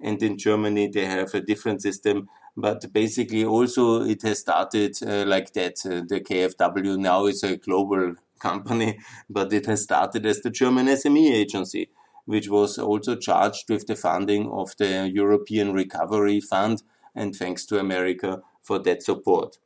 And 0.00 0.22
in 0.22 0.36
Germany, 0.36 0.88
they 0.88 1.06
have 1.06 1.32
a 1.32 1.40
different 1.40 1.80
system. 1.80 2.28
But 2.54 2.92
basically, 2.92 3.46
also, 3.46 4.02
it 4.02 4.20
has 4.22 4.40
started 4.40 4.98
uh, 5.02 5.24
like 5.26 5.54
that. 5.54 5.76
Uh, 5.86 6.02
the 6.06 6.20
KfW 6.20 6.98
now 6.98 7.24
is 7.24 7.42
a 7.42 7.56
global 7.56 8.16
company, 8.42 8.98
but 9.30 9.52
it 9.52 9.66
has 9.66 9.82
started 9.82 10.26
as 10.26 10.40
the 10.40 10.50
German 10.50 10.86
SME 10.86 11.30
agency, 11.30 11.90
which 12.24 12.48
was 12.48 12.78
also 12.78 13.16
charged 13.16 13.70
with 13.70 13.86
the 13.86 13.96
funding 13.96 14.50
of 14.50 14.76
the 14.78 15.08
European 15.08 15.72
Recovery 15.72 16.40
Fund 16.40 16.82
and 17.14 17.34
thanks 17.34 17.66
to 17.66 17.78
America 17.78 18.42
for 18.62 18.78
that 18.80 19.02
support. 19.02 19.58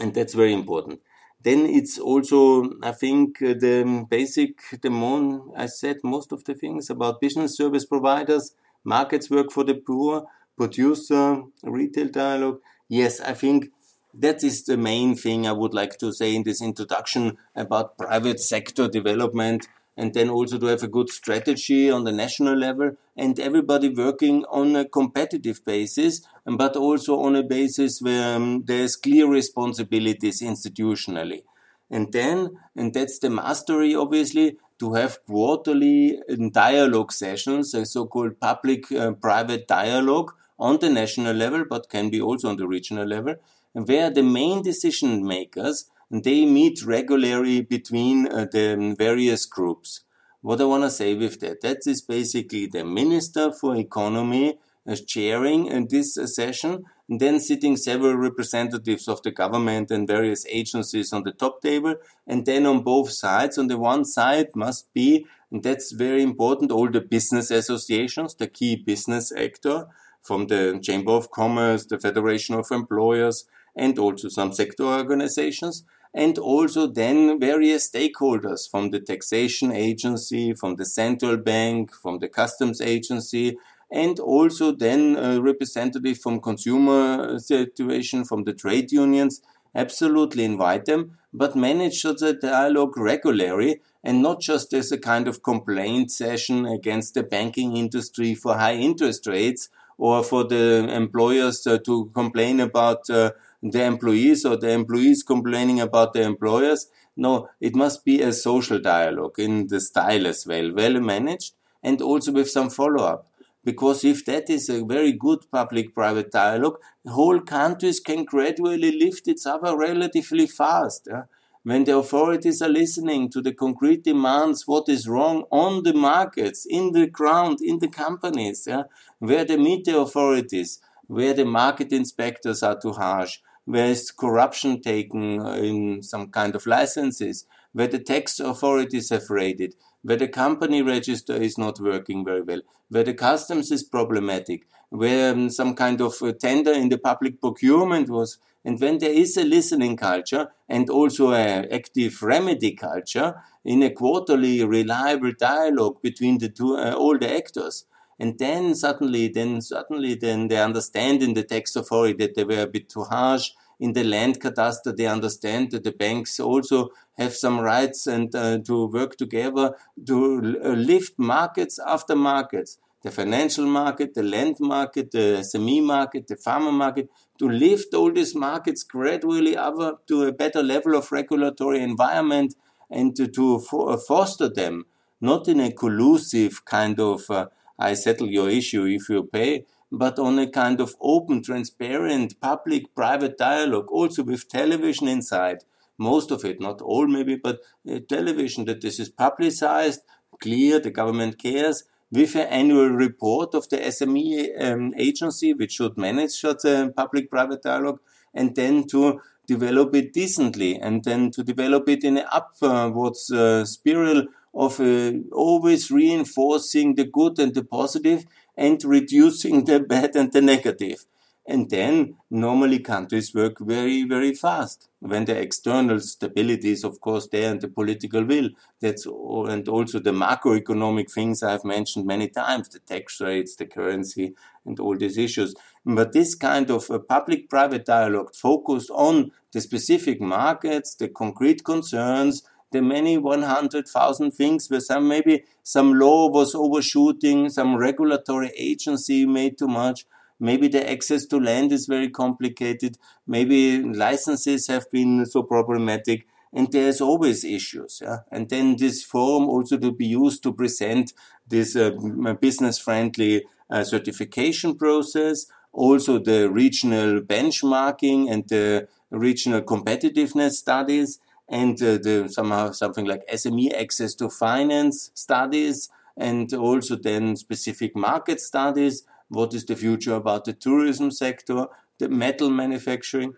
And 0.00 0.14
that's 0.14 0.34
very 0.34 0.52
important. 0.52 1.00
Then 1.42 1.66
it's 1.66 1.98
also, 1.98 2.70
I 2.82 2.92
think, 2.92 3.42
uh, 3.42 3.54
the 3.54 4.06
basic, 4.08 4.80
the 4.80 4.90
more 4.90 5.42
I 5.56 5.66
said 5.66 5.96
most 6.04 6.32
of 6.32 6.44
the 6.44 6.54
things 6.54 6.88
about 6.88 7.20
business 7.20 7.56
service 7.56 7.84
providers, 7.84 8.54
markets 8.84 9.28
work 9.28 9.50
for 9.50 9.64
the 9.64 9.74
poor, 9.74 10.24
producer, 10.56 11.42
retail 11.64 12.08
dialogue. 12.08 12.60
Yes, 12.88 13.20
I 13.20 13.34
think 13.34 13.70
that 14.14 14.44
is 14.44 14.64
the 14.64 14.76
main 14.76 15.14
thing 15.14 15.46
I 15.46 15.52
would 15.52 15.74
like 15.74 15.98
to 15.98 16.12
say 16.12 16.34
in 16.34 16.42
this 16.42 16.60
introduction 16.60 17.38
about 17.54 17.96
private 17.98 18.40
sector 18.40 18.88
development 18.88 19.68
and 19.96 20.14
then 20.14 20.30
also 20.30 20.58
to 20.58 20.66
have 20.66 20.82
a 20.82 20.88
good 20.88 21.10
strategy 21.10 21.90
on 21.90 22.04
the 22.04 22.12
national 22.12 22.56
level 22.56 22.96
and 23.16 23.38
everybody 23.38 23.88
working 23.88 24.44
on 24.44 24.74
a 24.74 24.86
competitive 24.86 25.64
basis, 25.64 26.22
but 26.46 26.76
also 26.76 27.20
on 27.20 27.36
a 27.36 27.42
basis 27.42 28.00
where 28.00 28.36
um, 28.36 28.62
there's 28.64 28.96
clear 28.96 29.26
responsibilities 29.26 30.40
institutionally. 30.40 31.42
And 31.90 32.10
then, 32.10 32.58
and 32.74 32.94
that's 32.94 33.18
the 33.18 33.28
mastery 33.28 33.94
obviously, 33.94 34.56
to 34.78 34.94
have 34.94 35.24
quarterly 35.26 36.20
um, 36.30 36.50
dialogue 36.50 37.12
sessions, 37.12 37.74
a 37.74 37.84
so-called 37.84 38.40
public-private 38.40 39.60
uh, 39.60 39.64
dialogue 39.68 40.32
on 40.58 40.78
the 40.78 40.88
national 40.88 41.34
level, 41.34 41.64
but 41.68 41.90
can 41.90 42.08
be 42.08 42.20
also 42.20 42.48
on 42.48 42.56
the 42.56 42.66
regional 42.66 43.06
level, 43.06 43.34
where 43.72 44.10
the 44.10 44.22
main 44.22 44.62
decision 44.62 45.26
makers 45.26 45.90
and 46.10 46.24
they 46.24 46.44
meet 46.44 46.84
regularly 46.84 47.62
between 47.62 48.28
uh, 48.28 48.46
the 48.52 48.94
various 48.98 49.46
groups. 49.46 50.00
What 50.42 50.60
I 50.60 50.64
want 50.64 50.84
to 50.84 50.90
say 50.90 51.14
with 51.14 51.40
that, 51.40 51.62
that 51.62 51.86
is 51.86 52.02
basically 52.02 52.66
the 52.66 52.84
Minister 52.84 53.50
for 53.52 53.74
Economy 53.76 54.58
uh, 54.86 54.96
chairing 55.06 55.66
in 55.66 55.86
this 55.88 56.18
uh, 56.18 56.26
session, 56.26 56.84
and 57.08 57.20
then 57.20 57.40
sitting 57.40 57.76
several 57.76 58.16
representatives 58.16 59.08
of 59.08 59.22
the 59.22 59.30
government 59.30 59.90
and 59.90 60.06
various 60.08 60.44
agencies 60.50 61.12
on 61.12 61.22
the 61.22 61.32
top 61.32 61.62
table, 61.62 61.94
and 62.26 62.44
then 62.44 62.66
on 62.66 62.82
both 62.82 63.10
sides, 63.10 63.56
on 63.56 63.68
the 63.68 63.78
one 63.78 64.04
side 64.04 64.48
must 64.54 64.92
be, 64.92 65.24
and 65.50 65.62
that's 65.62 65.92
very 65.92 66.22
important, 66.22 66.72
all 66.72 66.90
the 66.90 67.00
business 67.00 67.50
associations, 67.50 68.34
the 68.34 68.48
key 68.48 68.76
business 68.76 69.32
actor, 69.32 69.86
from 70.20 70.48
the 70.48 70.78
Chamber 70.82 71.12
of 71.12 71.30
Commerce, 71.30 71.86
the 71.86 71.98
Federation 71.98 72.54
of 72.54 72.70
Employers, 72.70 73.44
and 73.76 73.98
also 73.98 74.28
some 74.28 74.52
sector 74.52 74.84
organizations 74.84 75.84
and 76.14 76.38
also 76.38 76.86
then 76.86 77.40
various 77.40 77.90
stakeholders 77.90 78.70
from 78.70 78.90
the 78.90 79.00
taxation 79.00 79.72
agency, 79.72 80.52
from 80.52 80.76
the 80.76 80.84
central 80.84 81.36
bank, 81.36 81.92
from 81.94 82.18
the 82.18 82.28
customs 82.28 82.80
agency, 82.80 83.56
and 83.90 84.18
also 84.20 84.72
then 84.72 85.16
a 85.16 85.40
representative 85.40 86.18
from 86.18 86.40
consumer 86.40 87.38
situation, 87.38 88.24
from 88.24 88.44
the 88.44 88.52
trade 88.52 88.92
unions. 88.92 89.40
Absolutely 89.74 90.44
invite 90.44 90.84
them, 90.84 91.16
but 91.32 91.56
manage 91.56 92.02
the 92.02 92.38
dialogue 92.40 92.96
regularly 92.98 93.80
and 94.04 94.20
not 94.20 94.40
just 94.40 94.74
as 94.74 94.92
a 94.92 94.98
kind 94.98 95.28
of 95.28 95.42
complaint 95.42 96.10
session 96.10 96.66
against 96.66 97.14
the 97.14 97.22
banking 97.22 97.76
industry 97.76 98.34
for 98.34 98.54
high 98.54 98.74
interest 98.74 99.26
rates 99.26 99.70
or 99.96 100.22
for 100.22 100.44
the 100.44 100.88
employers 100.90 101.66
uh, 101.66 101.78
to 101.78 102.10
complain 102.14 102.60
about 102.60 103.08
uh, 103.08 103.30
the 103.62 103.84
employees 103.84 104.44
or 104.44 104.56
the 104.56 104.70
employees 104.70 105.22
complaining 105.22 105.80
about 105.80 106.12
the 106.12 106.22
employers. 106.22 106.88
No, 107.16 107.48
it 107.60 107.74
must 107.74 108.04
be 108.04 108.20
a 108.20 108.32
social 108.32 108.78
dialogue 108.78 109.38
in 109.38 109.68
the 109.68 109.80
style 109.80 110.26
as 110.26 110.46
well, 110.46 110.72
well 110.72 111.00
managed 111.00 111.54
and 111.82 112.00
also 112.00 112.32
with 112.32 112.50
some 112.50 112.70
follow 112.70 113.04
up. 113.04 113.28
Because 113.64 114.04
if 114.04 114.24
that 114.24 114.50
is 114.50 114.68
a 114.68 114.84
very 114.84 115.12
good 115.12 115.48
public 115.50 115.94
private 115.94 116.32
dialogue, 116.32 116.78
whole 117.06 117.40
countries 117.40 118.00
can 118.00 118.24
gradually 118.24 118.90
lift 118.90 119.28
its 119.28 119.46
other 119.46 119.76
relatively 119.76 120.46
fast. 120.48 121.06
Yeah? 121.08 121.24
When 121.62 121.84
the 121.84 121.96
authorities 121.96 122.60
are 122.60 122.68
listening 122.68 123.30
to 123.30 123.40
the 123.40 123.52
concrete 123.52 124.02
demands, 124.02 124.66
what 124.66 124.88
is 124.88 125.06
wrong 125.06 125.44
on 125.52 125.84
the 125.84 125.94
markets, 125.94 126.66
in 126.68 126.90
the 126.90 127.06
ground, 127.06 127.60
in 127.62 127.78
the 127.78 127.86
companies, 127.86 128.64
yeah? 128.66 128.84
where 129.20 129.44
they 129.44 129.56
meet 129.56 129.84
the 129.84 129.96
authorities, 129.96 130.80
where 131.06 131.34
the 131.34 131.44
market 131.44 131.92
inspectors 131.92 132.64
are 132.64 132.80
too 132.80 132.92
harsh, 132.92 133.38
where 133.64 133.86
is 133.86 134.10
corruption 134.10 134.80
taken 134.80 135.40
in 135.56 136.02
some 136.02 136.28
kind 136.28 136.54
of 136.54 136.66
licenses, 136.66 137.46
where 137.72 137.86
the 137.86 137.98
tax 137.98 138.40
authorities 138.40 139.10
have 139.10 139.30
raided, 139.30 139.74
where 140.02 140.16
the 140.16 140.28
company 140.28 140.82
register 140.82 141.34
is 141.34 141.56
not 141.56 141.80
working 141.80 142.24
very 142.24 142.42
well, 142.42 142.60
where 142.88 143.04
the 143.04 143.14
customs 143.14 143.70
is 143.70 143.82
problematic, 143.82 144.66
where 144.90 145.32
um, 145.32 145.48
some 145.48 145.74
kind 145.74 146.00
of 146.00 146.14
tender 146.38 146.72
in 146.72 146.88
the 146.88 146.98
public 146.98 147.40
procurement 147.40 148.10
was, 148.10 148.38
and 148.64 148.80
when 148.80 148.98
there 148.98 149.12
is 149.12 149.36
a 149.36 149.44
listening 149.44 149.96
culture 149.96 150.48
and 150.68 150.90
also 150.90 151.32
an 151.32 151.66
active 151.72 152.22
remedy 152.22 152.72
culture 152.72 153.42
in 153.64 153.82
a 153.82 153.90
quarterly 153.90 154.64
reliable 154.64 155.32
dialogue 155.38 156.02
between 156.02 156.38
the 156.38 156.48
two, 156.48 156.76
uh, 156.76 156.92
all 156.92 157.18
the 157.18 157.34
actors, 157.34 157.86
And 158.22 158.38
then 158.38 158.76
suddenly, 158.76 159.26
then 159.26 159.60
suddenly, 159.60 160.14
then 160.14 160.46
they 160.46 160.62
understand 160.62 161.24
in 161.24 161.34
the 161.34 161.42
tax 161.42 161.74
authority 161.74 162.14
that 162.24 162.36
they 162.36 162.44
were 162.44 162.62
a 162.62 162.68
bit 162.68 162.88
too 162.88 163.02
harsh. 163.02 163.50
In 163.80 163.94
the 163.94 164.04
land 164.04 164.40
cadastre, 164.40 164.96
they 164.96 165.06
understand 165.06 165.72
that 165.72 165.82
the 165.82 165.90
banks 165.90 166.38
also 166.38 166.90
have 167.18 167.34
some 167.34 167.58
rights 167.58 168.06
and 168.06 168.32
uh, 168.32 168.58
to 168.58 168.86
work 168.86 169.16
together 169.16 169.74
to 170.06 170.60
uh, 170.64 170.68
lift 170.68 171.18
markets 171.18 171.80
after 171.84 172.14
markets 172.14 172.78
the 173.02 173.10
financial 173.10 173.66
market, 173.66 174.14
the 174.14 174.22
land 174.22 174.60
market, 174.60 175.10
the 175.10 175.42
SME 175.50 175.82
market, 175.82 176.28
the 176.28 176.36
farmer 176.36 176.70
market, 176.70 177.10
to 177.40 177.48
lift 177.48 177.92
all 177.94 178.12
these 178.12 178.36
markets 178.36 178.84
gradually 178.84 179.56
up 179.56 180.06
to 180.06 180.22
a 180.22 180.30
better 180.32 180.62
level 180.62 180.94
of 180.94 181.10
regulatory 181.10 181.80
environment 181.80 182.54
and 182.88 183.16
to, 183.16 183.26
to 183.26 183.58
foster 184.06 184.48
them, 184.48 184.86
not 185.20 185.48
in 185.48 185.58
a 185.58 185.72
collusive 185.72 186.64
kind 186.64 187.00
of 187.00 187.28
uh, 187.28 187.46
I 187.82 187.94
settle 187.94 188.30
your 188.30 188.48
issue 188.48 188.84
if 188.84 189.08
you 189.08 189.24
pay, 189.24 189.66
but 189.90 190.18
on 190.18 190.38
a 190.38 190.48
kind 190.48 190.80
of 190.80 190.94
open, 191.00 191.42
transparent, 191.42 192.40
public, 192.40 192.94
private 192.94 193.36
dialogue, 193.36 193.88
also 193.90 194.22
with 194.22 194.48
television 194.48 195.08
inside. 195.08 195.64
Most 195.98 196.30
of 196.30 196.44
it, 196.44 196.60
not 196.60 196.80
all 196.80 197.06
maybe, 197.06 197.36
but 197.36 197.60
uh, 197.90 197.98
television 198.08 198.64
that 198.66 198.80
this 198.80 198.98
is 199.00 199.08
publicized, 199.08 200.00
clear, 200.40 200.80
the 200.80 200.90
government 200.90 201.38
cares, 201.38 201.84
with 202.10 202.34
an 202.36 202.46
annual 202.48 202.90
report 202.90 203.54
of 203.54 203.68
the 203.68 203.78
SME 203.78 204.30
um, 204.62 204.94
agency, 204.96 205.52
which 205.52 205.72
should 205.72 205.96
manage 205.96 206.32
such 206.32 206.64
a 206.64 206.92
public-private 206.96 207.62
dialogue, 207.62 208.00
and 208.32 208.54
then 208.54 208.86
to 208.86 209.20
develop 209.46 209.94
it 209.94 210.12
decently, 210.12 210.76
and 210.76 211.04
then 211.04 211.30
to 211.30 211.42
develop 211.42 211.88
it 211.88 212.04
in 212.04 212.18
an 212.18 212.26
upwards 212.30 213.30
uh, 213.30 213.64
spiral 213.64 214.26
of 214.54 214.80
uh, 214.80 215.12
always 215.32 215.90
reinforcing 215.90 216.94
the 216.94 217.04
good 217.04 217.38
and 217.38 217.54
the 217.54 217.64
positive 217.64 218.26
and 218.56 218.82
reducing 218.84 219.64
the 219.64 219.80
bad 219.92 220.14
and 220.16 220.32
the 220.32 220.42
negative. 220.42 221.06
And 221.44 221.70
then 221.70 222.14
normally 222.30 222.78
countries 222.78 223.34
work 223.34 223.58
very, 223.58 224.04
very 224.04 224.32
fast 224.32 224.88
when 225.00 225.24
the 225.24 225.36
external 225.36 225.98
stability 225.98 226.70
is, 226.70 226.84
of 226.84 227.00
course, 227.00 227.26
there 227.26 227.50
and 227.50 227.60
the 227.60 227.66
political 227.66 228.24
will. 228.24 228.50
That's 228.80 229.06
all, 229.06 229.48
and 229.48 229.68
also 229.68 229.98
the 229.98 230.12
macroeconomic 230.12 231.10
things 231.10 231.42
I've 231.42 231.64
mentioned 231.64 232.06
many 232.06 232.28
times, 232.28 232.68
the 232.68 232.78
tax 232.78 233.20
rates, 233.20 233.56
the 233.56 233.66
currency, 233.66 234.34
and 234.64 234.78
all 234.78 234.96
these 234.96 235.18
issues. 235.18 235.56
But 235.84 236.12
this 236.12 236.36
kind 236.36 236.70
of 236.70 236.88
public-private 237.08 237.86
dialogue 237.86 238.36
focused 238.36 238.90
on 238.90 239.32
the 239.52 239.60
specific 239.60 240.20
markets, 240.20 240.94
the 240.94 241.08
concrete 241.08 241.64
concerns, 241.64 242.44
the 242.72 242.82
many 242.82 243.18
100,000 243.18 244.30
things 244.32 244.68
where 244.68 244.80
some 244.80 245.08
maybe 245.08 245.44
some 245.62 245.94
law 245.94 246.28
was 246.28 246.54
overshooting, 246.54 247.48
some 247.48 247.76
regulatory 247.76 248.50
agency 248.56 249.26
made 249.26 249.58
too 249.58 249.68
much. 249.68 250.06
Maybe 250.40 250.66
the 250.66 250.90
access 250.90 251.24
to 251.26 251.38
land 251.38 251.70
is 251.72 251.86
very 251.86 252.10
complicated. 252.10 252.98
Maybe 253.26 253.82
licenses 253.82 254.66
have 254.66 254.90
been 254.90 255.24
so 255.26 255.44
problematic. 255.44 256.26
And 256.52 256.70
there's 256.70 257.00
always 257.00 257.44
issues. 257.44 258.00
Yeah? 258.02 258.18
And 258.30 258.50
then 258.50 258.76
this 258.76 259.04
forum 259.04 259.48
also 259.48 259.78
to 259.78 259.92
be 259.92 260.06
used 260.06 260.42
to 260.42 260.52
present 260.52 261.12
this 261.48 261.76
uh, 261.76 261.92
business 262.40 262.78
friendly 262.78 263.44
uh, 263.70 263.84
certification 263.84 264.76
process, 264.76 265.46
also 265.72 266.18
the 266.18 266.50
regional 266.50 267.20
benchmarking 267.20 268.30
and 268.30 268.46
the 268.48 268.88
regional 269.10 269.62
competitiveness 269.62 270.52
studies 270.52 271.20
and 271.52 271.80
uh, 271.82 271.98
the, 271.98 272.28
somehow 272.32 272.72
something 272.72 273.04
like 273.04 273.28
SME 273.28 273.78
access 273.78 274.14
to 274.14 274.30
finance 274.30 275.10
studies 275.14 275.90
and 276.16 276.52
also 276.54 276.96
then 276.96 277.36
specific 277.36 277.94
market 277.94 278.40
studies 278.40 279.04
what 279.28 279.54
is 279.54 279.64
the 279.64 279.76
future 279.76 280.14
about 280.14 280.44
the 280.44 280.52
tourism 280.52 281.10
sector, 281.10 281.66
the 281.98 282.08
metal 282.08 282.50
manufacturing, 282.50 283.34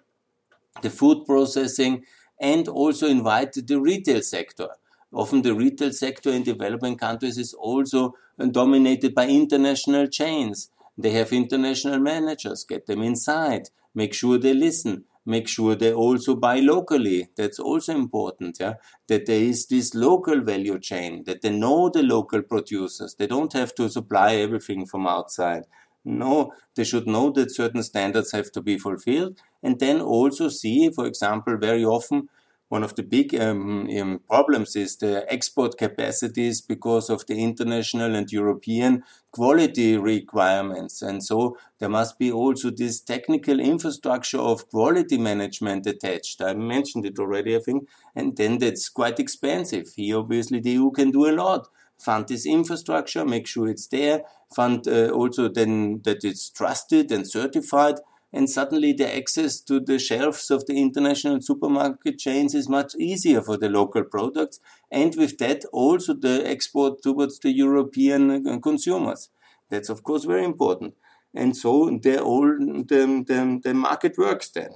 the 0.83 0.91
food 0.91 1.25
processing, 1.25 2.05
and 2.41 2.67
also 2.67 3.07
invite 3.07 3.53
the 3.53 3.81
retail 3.81 4.21
sector. 4.23 4.69
Often 5.13 5.43
the 5.43 5.55
retail 5.55 5.93
sector 5.93 6.31
in 6.31 6.43
developing 6.43 6.97
countries 6.97 7.39
is 7.39 7.55
also 7.55 8.15
dominated 8.51 9.15
by 9.15 9.29
international 9.29 10.09
chains. 10.09 10.71
They 10.99 11.11
have 11.11 11.33
international 11.33 12.01
managers, 12.01 12.65
get 12.65 12.87
them 12.87 13.03
inside, 13.03 13.71
make 13.95 14.15
sure 14.15 14.37
they 14.37 14.55
listen, 14.55 15.05
make 15.27 15.49
sure 15.49 15.75
they 15.75 15.93
also 15.93 16.35
buy 16.37 16.61
locally. 16.61 17.29
That's 17.37 17.59
also 17.59 17.95
important, 17.95 18.59
yeah. 18.61 18.75
That 19.09 19.27
there 19.27 19.41
is 19.41 19.67
this 19.67 19.95
local 19.95 20.41
value 20.41 20.79
chain, 20.79 21.25
that 21.25 21.43
they 21.43 21.51
know 21.51 21.89
the 21.89 22.03
local 22.03 22.43
producers. 22.43 23.15
They 23.19 23.27
don't 23.27 23.53
have 23.53 23.75
to 23.77 23.89
supply 23.89 24.35
everything 24.37 24.87
from 24.87 25.07
outside. 25.07 25.65
No, 26.05 26.53
they 26.77 26.85
should 26.85 27.07
know 27.07 27.31
that 27.31 27.55
certain 27.55 27.83
standards 27.83 28.33
have 28.33 28.53
to 28.53 28.61
be 28.61 28.79
fulfilled 28.79 29.39
and 29.63 29.81
then 29.81 30.01
also 30.03 30.49
see, 30.51 30.91
for 30.91 31.07
example, 31.07 31.57
very 31.57 31.85
often 31.85 32.29
one 32.69 32.83
of 32.83 32.95
the 32.97 33.03
big 33.03 33.35
um, 33.35 33.89
um, 34.01 34.21
problems 34.29 34.75
is 34.75 34.97
the 34.97 35.31
export 35.33 35.77
capacities 35.79 36.61
because 36.61 37.11
of 37.11 37.27
the 37.27 37.43
international 37.43 38.15
and 38.15 38.31
European 38.33 39.05
quality 39.31 39.97
requirements. 39.97 41.03
And 41.03 41.23
so 41.23 41.57
there 41.79 41.89
must 41.89 42.19
be 42.19 42.33
also 42.33 42.71
this 42.71 43.01
technical 43.01 43.61
infrastructure 43.61 44.39
of 44.39 44.69
quality 44.71 45.19
management 45.19 45.87
attached. 45.87 46.41
I 46.41 46.55
mentioned 46.55 47.07
it 47.07 47.19
already, 47.19 47.55
I 47.55 47.61
think, 47.61 47.89
and 48.15 48.37
then 48.37 48.59
that's 48.59 48.89
quite 48.89 49.21
expensive. 49.21 49.93
Here, 49.95 50.19
obviously, 50.19 50.61
the 50.61 50.71
EU 50.71 50.91
can 50.91 51.11
do 51.11 51.27
a 51.29 51.33
lot 51.33 51.69
fund 51.99 52.29
this 52.29 52.47
infrastructure, 52.47 53.25
make 53.25 53.47
sure 53.47 53.69
it's 53.69 53.87
there, 53.87 54.23
fund 54.55 54.87
uh, 54.87 55.09
also 55.09 55.49
then 55.49 56.01
that 56.05 56.25
it's 56.25 56.51
trusted 56.51 57.11
and 57.11 57.29
certified, 57.29 57.97
and 58.35 58.51
suddenly 58.51 58.93
the 58.93 59.17
access 59.17 59.61
to 59.61 59.79
the 59.79 59.99
shelves 59.99 60.51
of 60.51 60.67
the 60.67 60.77
international 60.87 61.41
supermarket 61.41 62.19
chains 62.19 62.53
is 62.55 62.69
much 62.69 62.95
easier 62.97 63.41
for 63.41 63.57
the 63.57 63.69
local 63.69 64.03
products, 64.03 64.59
and 64.91 65.15
with 65.15 65.39
that 65.39 65.65
also 65.73 66.13
the 66.13 66.43
export 66.45 67.01
towards 67.01 67.39
the 67.39 67.53
European 67.53 68.47
uh, 68.47 68.59
consumers. 68.59 69.31
That's 69.71 69.89
of 69.89 70.03
course 70.03 70.25
very 70.25 70.45
important. 70.45 70.95
And 71.33 71.57
so 71.57 71.99
the, 72.03 72.21
all, 72.21 72.47
the, 72.59 73.25
the, 73.27 73.61
the 73.63 73.75
market 73.75 74.19
works 74.19 74.51
then. 74.51 74.71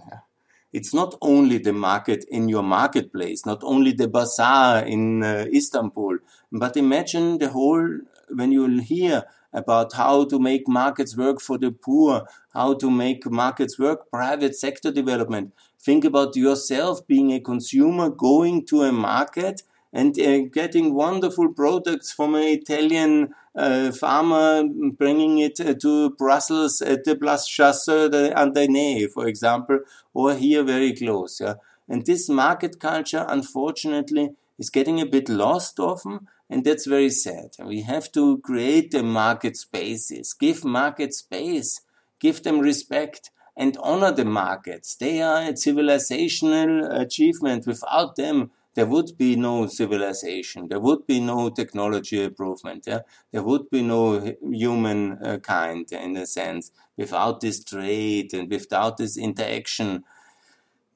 It's 0.72 0.92
not 0.92 1.16
only 1.20 1.58
the 1.58 1.72
market 1.72 2.24
in 2.28 2.48
your 2.48 2.62
marketplace, 2.62 3.46
not 3.46 3.62
only 3.62 3.92
the 3.92 4.08
bazaar 4.08 4.84
in 4.84 5.22
uh, 5.22 5.46
Istanbul, 5.52 6.18
but 6.52 6.76
imagine 6.76 7.38
the 7.38 7.48
whole, 7.48 8.00
when 8.28 8.52
you 8.52 8.66
hear 8.80 9.24
about 9.52 9.92
how 9.94 10.24
to 10.24 10.38
make 10.38 10.68
markets 10.68 11.16
work 11.16 11.40
for 11.40 11.58
the 11.58 11.70
poor, 11.70 12.26
how 12.52 12.74
to 12.74 12.90
make 12.90 13.30
markets 13.30 13.78
work, 13.78 14.10
private 14.10 14.54
sector 14.54 14.90
development. 14.90 15.52
Think 15.80 16.04
about 16.04 16.36
yourself 16.36 17.06
being 17.06 17.32
a 17.32 17.40
consumer 17.40 18.10
going 18.10 18.66
to 18.66 18.82
a 18.82 18.92
market 18.92 19.62
and 19.92 20.18
uh, 20.20 20.40
getting 20.52 20.94
wonderful 20.94 21.52
products 21.52 22.12
from 22.12 22.34
an 22.34 22.42
Italian 22.42 23.34
uh, 23.54 23.90
farmer, 23.90 24.62
bringing 24.98 25.38
it 25.38 25.58
uh, 25.60 25.74
to 25.74 26.10
Brussels 26.10 26.82
at 26.82 27.04
the 27.04 27.16
Place 27.16 27.46
Chasseur 27.46 28.08
d'Andenay, 28.10 29.08
for 29.08 29.26
example, 29.26 29.80
or 30.12 30.34
here 30.34 30.62
very 30.62 30.92
close. 30.94 31.40
Yeah? 31.40 31.54
And 31.88 32.04
this 32.04 32.28
market 32.28 32.78
culture, 32.78 33.24
unfortunately, 33.28 34.30
is 34.58 34.70
getting 34.70 35.00
a 35.00 35.06
bit 35.06 35.28
lost 35.28 35.80
often, 35.80 36.28
and 36.50 36.64
that's 36.64 36.86
very 36.86 37.10
sad. 37.10 37.50
We 37.62 37.82
have 37.82 38.10
to 38.12 38.38
create 38.38 38.90
the 38.90 39.02
market 39.02 39.56
spaces, 39.56 40.32
give 40.32 40.64
market 40.64 41.14
space, 41.14 41.80
give 42.20 42.42
them 42.42 42.60
respect, 42.60 43.30
and 43.56 43.76
honor 43.82 44.12
the 44.12 44.24
markets. 44.24 44.94
They 44.94 45.20
are 45.20 45.42
a 45.42 45.52
civilizational 45.52 47.00
achievement. 47.00 47.66
Without 47.66 48.16
them, 48.16 48.52
there 48.74 48.86
would 48.86 49.18
be 49.18 49.34
no 49.34 49.66
civilization. 49.66 50.68
There 50.68 50.78
would 50.78 51.04
be 51.06 51.18
no 51.18 51.50
technology 51.50 52.22
improvement. 52.22 52.84
Yeah? 52.86 53.00
There 53.32 53.42
would 53.42 53.68
be 53.70 53.82
no 53.82 54.36
humankind 54.40 55.88
uh, 55.92 55.96
in 55.96 56.16
a 56.16 56.26
sense 56.26 56.70
without 56.96 57.40
this 57.40 57.64
trade 57.64 58.32
and 58.32 58.48
without 58.48 58.96
this 58.96 59.16
interaction. 59.16 60.04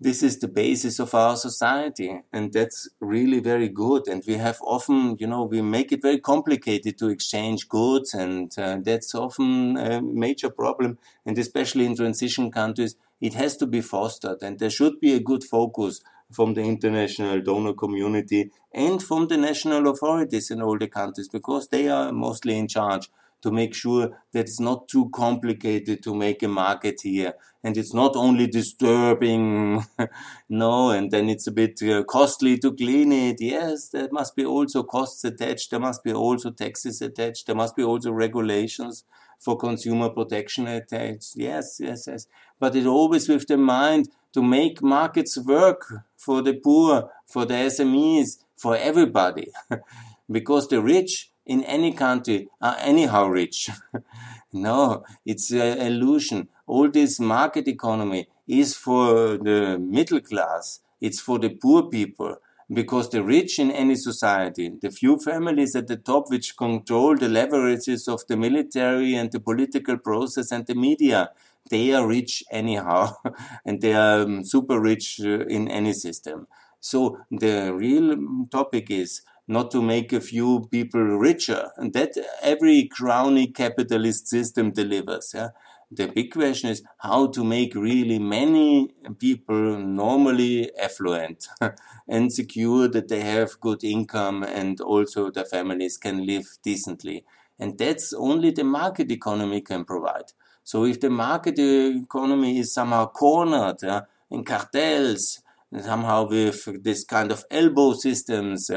This 0.07 0.23
is 0.23 0.38
the 0.38 0.49
basis 0.49 0.99
of 0.99 1.15
our 1.15 1.37
society, 1.37 2.23
and 2.33 2.53
that's 2.53 2.88
really 3.01 3.38
very 3.41 3.69
good. 3.69 4.09
And 4.09 4.23
we 4.27 4.35
have 4.35 4.59
often, 4.62 5.17
you 5.21 5.27
know, 5.29 5.45
we 5.45 5.62
make 5.62 5.93
it 5.93 6.03
very 6.03 6.19
complicated 6.19 6.99
to 6.99 7.09
exchange 7.09 7.69
goods, 7.69 8.12
and 8.12 8.53
uh, 8.59 8.79
that's 8.83 9.15
often 9.15 9.77
a 9.77 10.03
major 10.03 10.51
problem. 10.51 10.99
And 11.25 11.38
especially 11.38 11.87
in 11.87 11.95
transition 11.97 12.51
countries, 12.51 12.97
it 13.21 13.35
has 13.35 13.57
to 13.59 13.67
be 13.67 13.81
fostered, 13.81 14.42
and 14.42 14.59
there 14.59 14.71
should 14.79 14.98
be 15.00 15.13
a 15.15 15.21
good 15.21 15.44
focus 15.44 16.00
from 16.33 16.55
the 16.55 16.63
international 16.63 17.40
donor 17.40 17.75
community 17.75 18.50
and 18.75 19.03
from 19.03 19.29
the 19.29 19.37
national 19.37 19.87
authorities 19.88 20.50
in 20.50 20.61
all 20.63 20.79
the 20.79 20.88
countries 20.88 21.29
because 21.29 21.69
they 21.69 21.88
are 21.88 22.11
mostly 22.11 22.57
in 22.59 22.67
charge 22.67 23.09
to 23.43 23.51
make 23.51 23.75
sure 23.75 24.09
that 24.33 24.40
it's 24.40 24.61
not 24.61 24.88
too 24.88 25.11
complicated 25.11 26.03
to 26.03 26.15
make 26.15 26.43
a 26.43 26.49
market 26.49 27.01
here. 27.03 27.35
And 27.65 27.77
it's 27.77 27.95
not 27.95 28.17
only 28.17 28.47
disturbing, 28.47 29.85
no, 30.49 30.90
and 30.90 31.11
then 31.11 31.29
it's 31.29 31.47
a 31.47 31.53
bit 31.53 31.81
uh, 31.83 32.03
costly 32.05 32.59
to 32.59 32.73
clean 32.75 33.13
it. 33.13 33.37
Yes, 33.40 33.88
there 33.88 34.09
must 34.11 34.35
be 34.35 34.45
also 34.45 34.83
costs 34.83 35.23
attached. 35.25 35.71
There 35.71 35.81
must 35.81 36.03
be 36.03 36.13
also 36.13 36.51
taxes 36.51 37.03
attached. 37.03 37.47
There 37.47 37.57
must 37.57 37.77
be 37.77 37.85
also 37.85 38.13
regulations 38.13 39.05
for 39.38 39.57
consumer 39.57 40.09
protection 40.09 40.67
attached. 40.69 41.33
Yes, 41.37 41.79
yes, 41.81 42.07
yes. 42.07 42.27
But 42.59 42.77
it 42.77 42.87
always 42.87 43.29
with 43.29 43.47
the 43.49 43.57
mind 43.57 44.09
to 44.33 44.43
make 44.43 44.83
markets 44.83 45.37
work 45.37 45.85
for 46.17 46.43
the 46.43 46.55
poor, 46.55 47.11
for 47.27 47.45
the 47.45 47.55
SMEs, 47.55 48.38
for 48.57 48.77
everybody. 48.77 49.49
because 50.31 50.69
the 50.69 50.81
rich 50.81 51.32
in 51.47 51.65
any 51.65 51.93
country 51.93 52.49
are 52.61 52.77
anyhow 52.81 53.27
rich. 53.27 53.71
no, 54.53 55.05
it's 55.25 55.51
an 55.51 55.79
illusion. 55.79 56.49
All 56.67 56.90
this 56.90 57.19
market 57.19 57.69
economy 57.69 58.29
is 58.47 58.75
for 58.77 59.38
the 59.38 59.79
middle 59.79 60.21
class. 60.21 60.81
It's 61.01 61.21
for 61.21 61.38
the 61.38 61.51
poor 61.51 61.85
people. 61.85 62.37
Because 62.73 63.11
the 63.11 63.23
rich 63.23 63.59
in 63.59 63.71
any 63.71 63.97
society, 63.97 64.71
the 64.81 64.90
few 64.90 65.19
families 65.19 65.77
at 65.77 65.88
the 65.88 65.97
top 65.97 66.31
which 66.31 66.57
control 66.57 67.17
the 67.17 67.27
leverages 67.27 68.09
of 68.09 68.27
the 68.29 68.37
military 68.37 69.15
and 69.15 69.31
the 69.31 69.40
political 69.40 69.99
process 69.99 70.53
and 70.53 70.67
the 70.67 70.75
media, 70.75 71.31
they 71.69 71.93
are 71.93 72.07
rich 72.07 72.43
anyhow. 72.51 73.15
and 73.67 73.83
they 73.83 73.93
are 73.93 74.23
um, 74.23 74.45
super 74.45 74.81
rich 74.81 75.21
uh, 75.23 75.40
in 75.47 75.69
any 75.69 75.93
system. 75.93 76.47
So 76.81 77.19
the 77.31 77.73
real 77.75 78.17
topic 78.51 78.90
is 78.90 79.23
not 79.49 79.71
to 79.73 79.83
make 79.83 80.13
a 80.13 80.21
few 80.21 80.69
people 80.71 81.01
richer. 81.01 81.71
And 81.77 81.93
that 81.93 82.13
every 82.43 82.88
crony 82.88 83.49
capitalist 83.49 84.29
system 84.29 84.71
delivers. 84.71 85.33
Yeah? 85.35 85.49
The 85.90 86.09
big 86.09 86.33
question 86.33 86.71
is 86.71 86.83
how 86.99 87.27
to 87.29 87.45
make 87.45 87.75
really 87.75 88.19
many 88.19 88.88
people 89.19 89.79
normally 89.79 90.71
affluent 90.79 91.49
and 92.09 92.33
secure 92.33 92.88
that 92.88 93.09
they 93.09 93.21
have 93.21 93.61
good 93.61 93.85
income 93.85 94.43
and 94.43 94.81
also 94.81 95.31
their 95.31 95.45
families 95.45 95.99
can 95.99 96.25
live 96.25 96.47
decently. 96.63 97.25
And 97.59 97.77
that's 97.77 98.15
only 98.15 98.53
the 98.53 98.65
market 98.65 99.11
economy 99.13 99.61
can 99.61 99.85
provide. 99.85 100.33
So 100.65 100.87
if 100.87 100.99
the 101.01 101.11
market 101.11 101.59
economy 101.59 102.59
is 102.59 102.73
somehow 102.73 103.07
cornered 103.09 103.83
in 104.31 104.45
cartels, 104.45 105.43
somehow 105.79 106.27
with 106.27 106.83
this 106.83 107.05
kind 107.05 107.31
of 107.31 107.45
elbow 107.51 107.93
systems, 107.93 108.71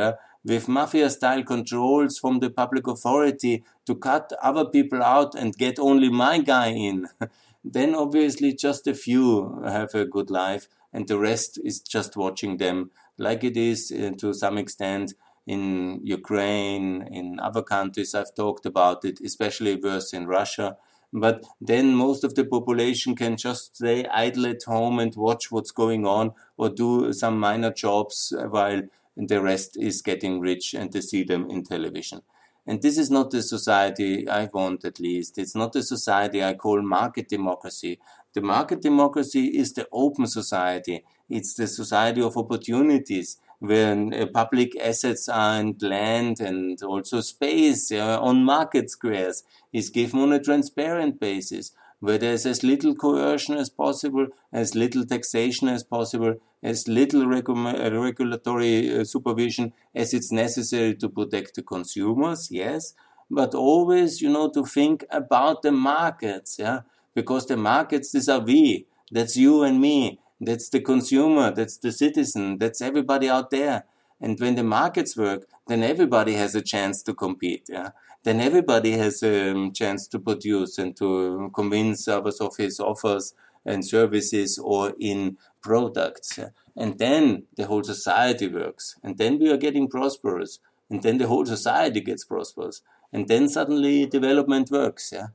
with 0.46 0.68
mafia 0.68 1.10
style 1.10 1.44
controls 1.44 2.20
from 2.20 2.40
the 2.40 2.50
public 2.50 2.86
authority 2.88 3.64
to 3.86 3.96
cut 3.96 4.32
other 4.42 4.66
people 4.66 5.04
out 5.04 5.34
and 5.34 5.58
get 5.58 5.80
only 5.80 6.10
my 6.10 6.38
guy 6.38 6.68
in, 6.68 7.08
then 7.64 7.96
obviously 7.96 8.54
just 8.54 8.86
a 8.86 8.94
few 8.94 9.62
have 9.66 9.96
a 9.96 10.06
good 10.06 10.30
life 10.30 10.68
and 10.94 11.08
the 11.08 11.18
rest 11.18 11.60
is 11.66 11.80
just 11.82 12.16
watching 12.16 12.58
them 12.58 12.92
like 13.18 13.44
it 13.44 13.58
is 13.58 13.92
uh, 13.92 14.12
to 14.18 14.34
some 14.34 14.58
extent 14.58 15.14
in 15.48 16.00
Ukraine, 16.04 17.08
in 17.12 17.40
other 17.40 17.62
countries. 17.62 18.16
I've 18.16 18.34
talked 18.36 18.66
about 18.66 19.06
it, 19.06 19.20
especially 19.24 19.76
worse 19.76 20.14
in 20.14 20.28
Russia. 20.28 20.78
But 21.14 21.46
then 21.62 21.96
most 21.96 22.24
of 22.24 22.36
the 22.36 22.46
population 22.46 23.16
can 23.16 23.38
just 23.38 23.76
stay 23.78 24.06
idle 24.06 24.48
at 24.48 24.64
home 24.64 25.00
and 25.00 25.16
watch 25.16 25.52
what's 25.52 25.72
going 25.72 26.06
on 26.06 26.34
or 26.58 26.70
do 26.70 27.14
some 27.14 27.40
minor 27.40 27.72
jobs 27.72 28.34
while 28.50 28.82
and 29.18 29.30
the 29.30 29.42
rest 29.42 29.78
is 29.78 30.02
getting 30.02 30.40
rich 30.40 30.74
and 30.74 30.92
they 30.92 31.02
see 31.02 31.24
them 31.24 31.50
in 31.50 31.64
television. 31.64 32.22
And 32.68 32.82
this 32.82 32.98
is 32.98 33.12
not 33.12 33.30
the 33.30 33.44
society 33.44 34.28
I 34.28 34.50
want, 34.52 34.86
at 34.86 35.00
least. 35.00 35.38
It's 35.38 35.56
not 35.56 35.74
the 35.74 35.84
society 35.84 36.44
I 36.44 36.56
call 36.56 36.82
market 36.82 37.30
democracy. 37.30 38.00
The 38.34 38.42
market 38.42 38.82
democracy 38.82 39.58
is 39.58 39.74
the 39.74 39.88
open 39.92 40.26
society. 40.26 41.04
It's 41.30 41.54
the 41.54 41.68
society 41.68 42.22
of 42.22 42.38
opportunities 42.38 43.38
when 43.60 44.14
uh, 44.14 44.26
public 44.34 44.76
assets 44.80 45.30
and 45.30 45.82
land 45.82 46.40
and 46.40 46.82
also 46.84 47.22
space 47.22 47.92
uh, 47.92 48.20
on 48.20 48.44
market 48.44 48.90
squares 48.90 49.44
is 49.72 49.90
given 49.90 50.20
on 50.20 50.34
a 50.34 50.42
transparent 50.42 51.20
basis 51.20 51.72
where 52.06 52.20
there's 52.20 52.46
as 52.46 52.64
little 52.64 52.94
coercion 52.94 53.58
as 53.58 53.70
possible, 53.70 54.28
as 54.54 54.76
little 54.76 55.04
taxation 55.04 55.68
as 55.68 55.84
possible, 55.84 56.36
as 56.62 56.88
little 56.88 57.24
regu- 57.24 58.02
regulatory 58.02 58.96
uh, 58.96 59.04
supervision 59.04 59.74
as 59.96 60.14
it's 60.14 60.32
necessary 60.32 60.94
to 60.94 61.10
protect 61.10 61.56
the 61.56 61.64
consumers, 61.64 62.50
yes, 62.52 62.94
but 63.30 63.56
always, 63.56 64.22
you 64.22 64.30
know, 64.30 64.50
to 64.52 64.64
think 64.66 65.04
about 65.10 65.64
the 65.64 65.72
markets, 65.72 66.58
yeah, 66.60 66.82
because 67.16 67.48
the 67.48 67.58
markets, 67.58 68.12
these 68.12 68.30
are 68.30 68.40
we, 68.40 68.86
that's 69.12 69.36
you 69.36 69.64
and 69.64 69.82
me, 69.82 70.20
that's 70.40 70.70
the 70.70 70.82
consumer, 70.82 71.52
that's 71.52 71.78
the 71.78 71.92
citizen, 71.92 72.60
that's 72.60 72.82
everybody 72.82 73.28
out 73.28 73.50
there. 73.50 73.86
And 74.22 74.40
when 74.40 74.56
the 74.56 74.64
markets 74.64 75.18
work, 75.18 75.48
then 75.68 75.84
everybody 75.84 76.34
has 76.34 76.56
a 76.56 76.62
chance 76.62 77.04
to 77.04 77.14
compete. 77.14 77.66
Yeah? 77.70 77.90
Then 78.24 78.40
everybody 78.40 78.94
has 78.94 79.22
a 79.22 79.52
um, 79.52 79.72
chance 79.74 80.08
to 80.08 80.20
produce 80.20 80.78
and 80.78 80.96
to 80.98 81.52
convince 81.54 82.08
others 82.08 82.40
of 82.40 82.56
his 82.58 82.80
offers 82.80 83.34
and 83.66 83.86
services 83.86 84.58
or 84.58 84.94
in 85.00 85.38
products. 85.62 86.38
Yeah? 86.38 86.50
And 86.76 86.98
then 86.98 87.44
the 87.58 87.66
whole 87.66 87.84
society 87.84 88.48
works. 88.48 88.96
And 89.04 89.18
then 89.18 89.40
we 89.40 89.52
are 89.52 89.58
getting 89.58 89.90
prosperous. 89.90 90.60
And 90.90 91.04
then 91.04 91.18
the 91.18 91.28
whole 91.28 91.46
society 91.46 92.02
gets 92.02 92.24
prosperous. 92.26 92.82
And 93.12 93.28
then 93.28 93.50
suddenly 93.50 94.06
development 94.06 94.72
works. 94.72 95.12
Yeah? 95.12 95.28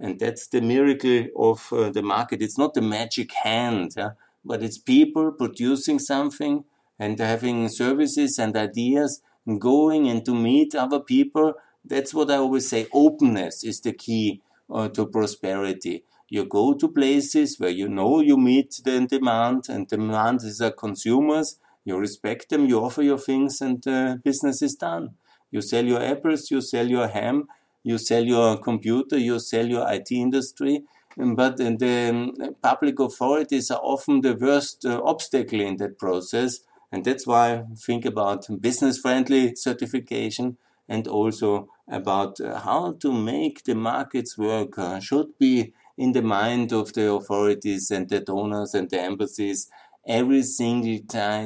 And 0.00 0.18
that's 0.18 0.48
the 0.48 0.60
miracle 0.60 1.26
of 1.36 1.72
uh, 1.72 1.90
the 1.90 2.02
market. 2.02 2.42
It's 2.42 2.58
not 2.58 2.74
the 2.74 2.82
magic 2.82 3.32
hand, 3.32 3.94
yeah? 3.96 4.10
but 4.44 4.62
it's 4.62 4.78
people 4.78 5.32
producing 5.32 5.98
something 5.98 6.64
and 6.98 7.18
having 7.18 7.68
services 7.68 8.38
and 8.38 8.56
ideas 8.56 9.20
and 9.46 9.60
going 9.60 10.08
and 10.08 10.24
to 10.24 10.34
meet 10.34 10.74
other 10.74 11.00
people. 11.00 11.54
That's 11.84 12.14
what 12.14 12.30
I 12.30 12.36
always 12.36 12.68
say. 12.68 12.86
Openness 12.92 13.64
is 13.64 13.80
the 13.80 13.92
key 13.92 14.40
uh, 14.70 14.88
to 14.88 15.06
prosperity. 15.06 16.04
You 16.28 16.46
go 16.46 16.74
to 16.74 16.88
places 16.88 17.60
where 17.60 17.70
you 17.70 17.88
know 17.88 18.20
you 18.20 18.36
meet 18.36 18.80
the 18.84 19.06
demand, 19.06 19.68
and 19.68 19.86
demand 19.86 20.42
is 20.42 20.60
a 20.60 20.72
consumers. 20.72 21.58
You 21.84 21.98
respect 21.98 22.48
them, 22.48 22.66
you 22.66 22.80
offer 22.82 23.02
your 23.02 23.18
things, 23.18 23.60
and 23.60 23.86
uh, 23.86 24.16
business 24.24 24.62
is 24.62 24.74
done. 24.74 25.14
You 25.50 25.60
sell 25.60 25.84
your 25.84 26.02
apples, 26.02 26.50
you 26.50 26.62
sell 26.62 26.88
your 26.88 27.08
ham, 27.08 27.46
you 27.82 27.98
sell 27.98 28.24
your 28.24 28.56
computer, 28.56 29.18
you 29.18 29.38
sell 29.38 29.66
your 29.66 29.86
IT 29.92 30.10
industry, 30.10 30.82
but 31.16 31.58
the 31.58 32.10
um, 32.10 32.54
public 32.62 32.98
authorities 32.98 33.70
are 33.70 33.80
often 33.80 34.22
the 34.22 34.34
worst 34.34 34.84
uh, 34.84 35.00
obstacle 35.04 35.60
in 35.60 35.76
that 35.76 35.98
process 35.98 36.60
and 36.94 37.04
that's 37.04 37.26
why 37.26 37.54
I 37.54 37.64
think 37.76 38.04
about 38.04 38.46
business 38.60 38.98
friendly 38.98 39.56
certification 39.56 40.58
and 40.88 41.08
also 41.08 41.68
about 41.88 42.38
uh, 42.38 42.60
how 42.60 42.92
to 43.00 43.12
make 43.12 43.64
the 43.64 43.74
markets 43.74 44.38
work 44.38 44.78
uh, 44.78 45.00
should 45.00 45.36
be 45.36 45.72
in 45.98 46.12
the 46.12 46.22
mind 46.22 46.72
of 46.72 46.92
the 46.92 47.10
authorities 47.10 47.90
and 47.90 48.08
the 48.08 48.20
donors 48.20 48.74
and 48.74 48.90
the 48.90 49.00
embassies 49.00 49.68
every 50.06 50.44
single 50.44 51.00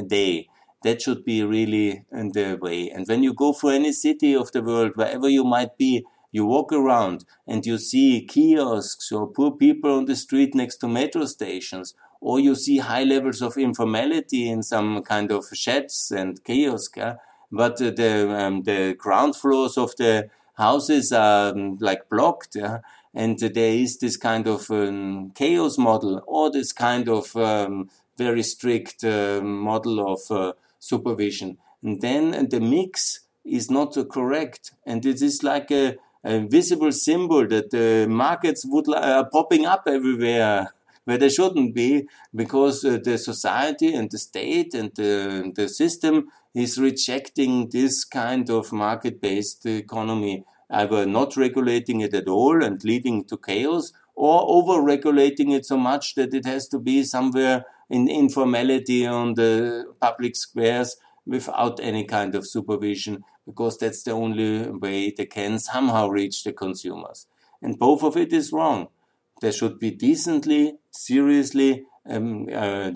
day. 0.07 0.49
That 0.83 1.01
should 1.01 1.25
be 1.25 1.43
really 1.43 2.05
in 2.13 2.33
the 2.33 2.59
way. 2.61 2.91
And 2.91 3.09
when 3.09 3.23
you 3.23 3.33
go 3.33 3.55
for 3.55 3.73
any 3.73 3.93
city 3.93 4.37
of 4.37 4.53
the 4.53 4.63
world, 4.63 4.93
wherever 4.97 5.31
you 5.31 5.45
might 5.45 5.79
be, 5.79 6.05
you 6.31 6.45
walk 6.45 6.75
around 6.75 7.25
and 7.47 7.65
you 7.65 7.79
see 7.79 8.27
kiosks 8.29 9.11
or 9.11 9.29
poor 9.29 9.53
people 9.53 9.97
on 9.97 10.05
the 10.05 10.15
street 10.15 10.55
next 10.55 10.77
to 10.77 10.89
metro 10.89 11.25
stations 11.25 11.95
or 12.21 12.41
you 12.41 12.55
see 12.55 12.79
high 12.79 13.05
levels 13.05 13.43
of 13.43 13.57
informality 13.57 14.49
in 14.49 14.63
some 14.63 15.03
kind 15.03 15.31
of 15.31 15.45
sheds 15.53 16.13
and 16.15 16.43
kiosks. 16.45 16.97
Yeah? 16.97 17.17
But 17.51 17.81
uh, 17.81 17.91
the 17.91 18.31
um, 18.31 18.63
the 18.63 18.95
ground 18.95 19.37
floors 19.37 19.79
of 19.79 19.97
the 19.97 20.29
houses 20.55 21.13
are 21.13 21.53
um, 21.53 21.79
like 21.81 22.09
blocked, 22.09 22.57
yeah? 22.57 22.79
and 23.15 23.43
uh, 23.43 23.49
there 23.53 23.73
is 23.73 23.99
this 23.99 24.17
kind 24.17 24.47
of 24.47 24.71
um, 24.71 25.31
chaos 25.35 25.79
model 25.79 26.23
or 26.27 26.51
this 26.51 26.73
kind 26.73 27.09
of 27.09 27.35
um, 27.37 27.89
very 28.19 28.43
strict 28.43 29.05
uh, 29.05 29.41
model 29.41 30.13
of 30.13 30.21
uh, 30.31 30.53
supervision. 30.79 31.57
And 31.83 32.01
then 32.01 32.49
the 32.49 32.61
mix 32.61 33.21
is 33.45 33.71
not 33.71 33.97
correct, 34.11 34.73
and 34.85 35.07
it 35.07 35.23
is 35.23 35.43
like 35.43 35.71
a, 35.71 35.97
a 36.25 36.41
visible 36.41 36.93
symbol 36.93 37.47
that 37.47 37.71
the 37.71 38.07
markets 38.09 38.65
would 38.67 38.93
are 38.93 39.25
popping 39.31 39.65
up 39.65 39.85
everywhere 39.87 40.73
where 41.09 41.17
they 41.17 41.31
shouldn't 41.31 41.75
be 41.75 42.07
because 42.35 42.85
uh, 42.85 42.99
the 43.03 43.17
society 43.17 43.95
and 43.95 44.11
the 44.11 44.19
state 44.19 44.75
and 44.75 44.91
the, 44.95 45.51
the 45.57 45.67
system 45.67 46.27
is 46.55 46.79
rejecting 46.79 47.71
this 47.71 48.05
kind 48.05 48.51
of 48.51 48.73
market-based 48.73 49.65
economy, 49.65 50.45
either 50.69 51.07
not 51.07 51.35
regulating 51.35 52.03
it 52.03 52.13
at 52.13 52.29
all 52.29 52.63
and 52.63 52.85
leading 52.85 53.25
to 53.25 53.39
chaos 53.39 53.91
or 54.15 54.45
over-regulating 54.57 55.51
it 55.51 55.65
so 55.65 55.79
much 55.79 56.15
that 56.15 56.35
it 56.35 56.45
has 56.45 56.69
to 56.69 56.79
be 56.79 57.03
somewhere 57.03 57.65
in 57.89 58.07
informality 58.07 59.07
on 59.07 59.33
the 59.33 59.87
public 60.03 60.37
squares 60.37 60.97
without 61.25 61.81
any 61.81 62.05
kind 62.05 62.35
of 62.35 62.47
supervision, 62.47 63.25
because 63.47 63.79
that's 63.79 64.03
the 64.03 64.11
only 64.11 64.69
way 64.69 65.11
they 65.17 65.25
can 65.25 65.59
somehow 65.59 66.07
reach 66.07 66.45
the 66.45 66.53
consumers. 66.53 67.27
And 67.63 67.79
both 67.79 68.03
of 68.03 68.15
it 68.19 68.31
is 68.31 68.53
wrong. 68.53 68.89
There 69.41 69.53
should 69.53 69.79
be 69.79 69.93
decently, 69.93 70.79
seriously 71.07 71.85
um, 72.09 72.47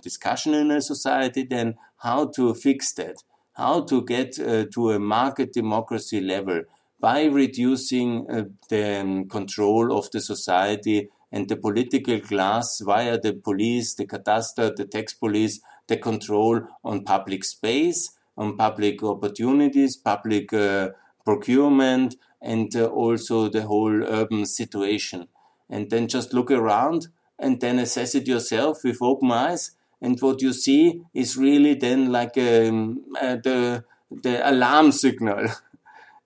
discussion 0.02 0.54
in 0.54 0.70
a 0.70 0.80
society 0.80 1.44
then 1.44 1.74
how 1.98 2.26
to 2.26 2.54
fix 2.54 2.92
that, 2.94 3.22
how 3.54 3.82
to 3.82 4.04
get 4.04 4.38
uh, 4.40 4.64
to 4.72 4.90
a 4.90 4.98
market 4.98 5.52
democracy 5.52 6.20
level 6.20 6.62
by 7.00 7.24
reducing 7.24 8.26
uh, 8.30 8.44
the 8.68 9.00
um, 9.00 9.28
control 9.28 9.96
of 9.96 10.10
the 10.10 10.20
society 10.20 11.08
and 11.30 11.48
the 11.48 11.56
political 11.56 12.20
class 12.20 12.80
via 12.80 13.18
the 13.18 13.32
police, 13.32 13.94
the 13.94 14.06
cadastre, 14.06 14.74
the 14.76 14.84
tax 14.84 15.14
police, 15.14 15.60
the 15.88 15.96
control 15.96 16.60
on 16.84 17.04
public 17.04 17.44
space, 17.44 18.16
on 18.36 18.56
public 18.56 19.02
opportunities, 19.02 19.96
public 19.96 20.52
uh, 20.52 20.90
procurement, 21.24 22.16
and 22.40 22.74
uh, 22.76 22.86
also 22.86 23.48
the 23.48 23.62
whole 23.62 24.02
urban 24.04 24.44
situation. 24.44 25.28
And 25.70 25.90
then 25.90 26.06
just 26.08 26.34
look 26.34 26.50
around 26.50 27.08
and 27.42 27.60
then 27.60 27.78
assess 27.78 28.14
it 28.14 28.26
yourself 28.26 28.84
with 28.84 29.02
open 29.02 29.30
eyes. 29.30 29.72
And 30.00 30.18
what 30.20 30.40
you 30.42 30.52
see 30.52 31.02
is 31.12 31.36
really 31.36 31.74
then 31.74 32.10
like 32.10 32.36
um, 32.38 33.02
uh, 33.20 33.36
the, 33.36 33.84
the 34.10 34.48
alarm 34.48 34.92
signal. 34.92 35.48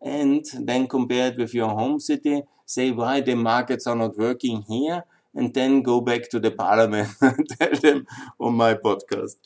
and 0.02 0.44
then 0.54 0.86
compare 0.86 1.28
it 1.28 1.38
with 1.38 1.54
your 1.54 1.70
home 1.70 1.98
city, 1.98 2.42
say 2.64 2.90
why 2.90 3.20
the 3.20 3.34
markets 3.34 3.86
are 3.86 3.96
not 3.96 4.16
working 4.16 4.62
here, 4.62 5.04
and 5.34 5.52
then 5.52 5.82
go 5.82 6.00
back 6.00 6.28
to 6.30 6.38
the 6.38 6.50
parliament 6.50 7.08
and 7.20 7.48
tell 7.48 7.74
them 7.74 8.06
on 8.38 8.54
my 8.54 8.74
podcast. 8.74 9.36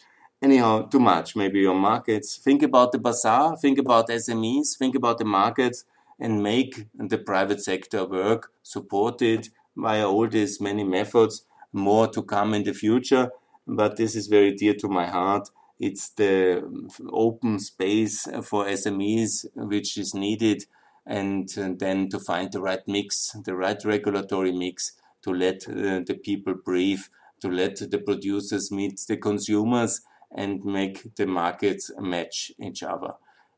Anyhow, 0.43 0.83
too 0.83 1.01
much 1.01 1.37
maybe 1.37 1.67
on 1.67 1.77
markets. 1.77 2.37
Think 2.37 2.63
about 2.63 2.93
the 2.93 2.99
bazaar, 2.99 3.57
think 3.57 3.79
about 3.79 4.09
SMEs, 4.09 4.77
think 4.79 4.95
about 4.95 5.19
the 5.19 5.25
markets, 5.25 5.85
and 6.19 6.43
make 6.43 6.87
the 6.95 7.19
private 7.19 7.63
sector 7.63 8.05
work, 8.05 8.53
support 8.63 9.23
it 9.23 9.49
via 9.77 10.07
all 10.09 10.29
these 10.29 10.61
many 10.61 10.85
methods, 10.85 11.45
more 11.73 12.09
to 12.09 12.23
come 12.23 12.55
in 12.55 12.65
the 12.65 12.75
future. 12.75 13.31
But 13.67 13.97
this 13.97 14.17
is 14.17 14.27
very 14.27 14.55
dear 14.55 14.75
to 14.75 14.89
my 14.89 15.07
heart. 15.07 15.49
It's 15.79 16.11
the 16.11 16.63
open 17.11 17.59
space 17.59 18.29
for 18.43 18.67
SMEs 18.67 19.47
which 19.55 19.97
is 19.97 20.15
needed, 20.15 20.67
and 21.07 21.49
then 21.49 22.09
to 22.11 22.19
find 22.19 22.53
the 22.53 22.61
right 22.61 22.87
mix, 22.87 23.31
the 23.45 23.57
right 23.57 23.83
regulatory 23.85 24.53
mix 24.53 24.93
to 25.23 25.33
let 25.33 25.69
uh, 25.69 26.01
the 26.07 26.19
people 26.23 26.55
breathe, 26.55 27.03
to 27.41 27.49
let 27.49 27.77
the 27.77 27.99
producers 27.99 28.71
meet 28.71 29.01
the 29.09 29.17
consumers 29.17 30.03
and 30.31 30.65
make 30.65 31.15
the 31.17 31.27
markets 31.27 31.91
match 31.99 32.53
each 32.61 32.83
other. 32.83 33.15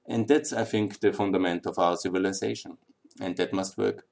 And 0.07 0.29
that's, 0.29 0.53
I 0.53 0.65
think, 0.65 1.01
the 1.01 1.13
fundament 1.13 1.67
of 1.67 1.79
our 1.79 1.97
civilization. 1.97 2.79
And 3.21 3.37
that 3.37 3.53
must 3.53 3.77
work. 3.77 4.07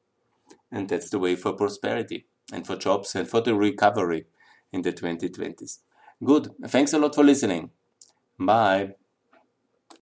And 0.71 0.89
that's 0.89 1.11
the 1.11 1.19
way 1.19 1.37
for 1.37 1.53
prosperity 1.53 2.27
and 2.53 2.67
for 2.67 2.77
jobs 2.77 3.15
and 3.15 3.29
for 3.29 3.41
the 3.41 3.55
recovery 3.55 4.27
in 4.73 4.83
the 4.83 4.93
2020s. 4.93 5.79
Good. 6.25 6.49
Thanks 6.69 6.93
a 6.93 6.99
lot 6.99 7.15
for 7.15 7.25
listening. 7.25 7.71
Bye. 8.39 8.95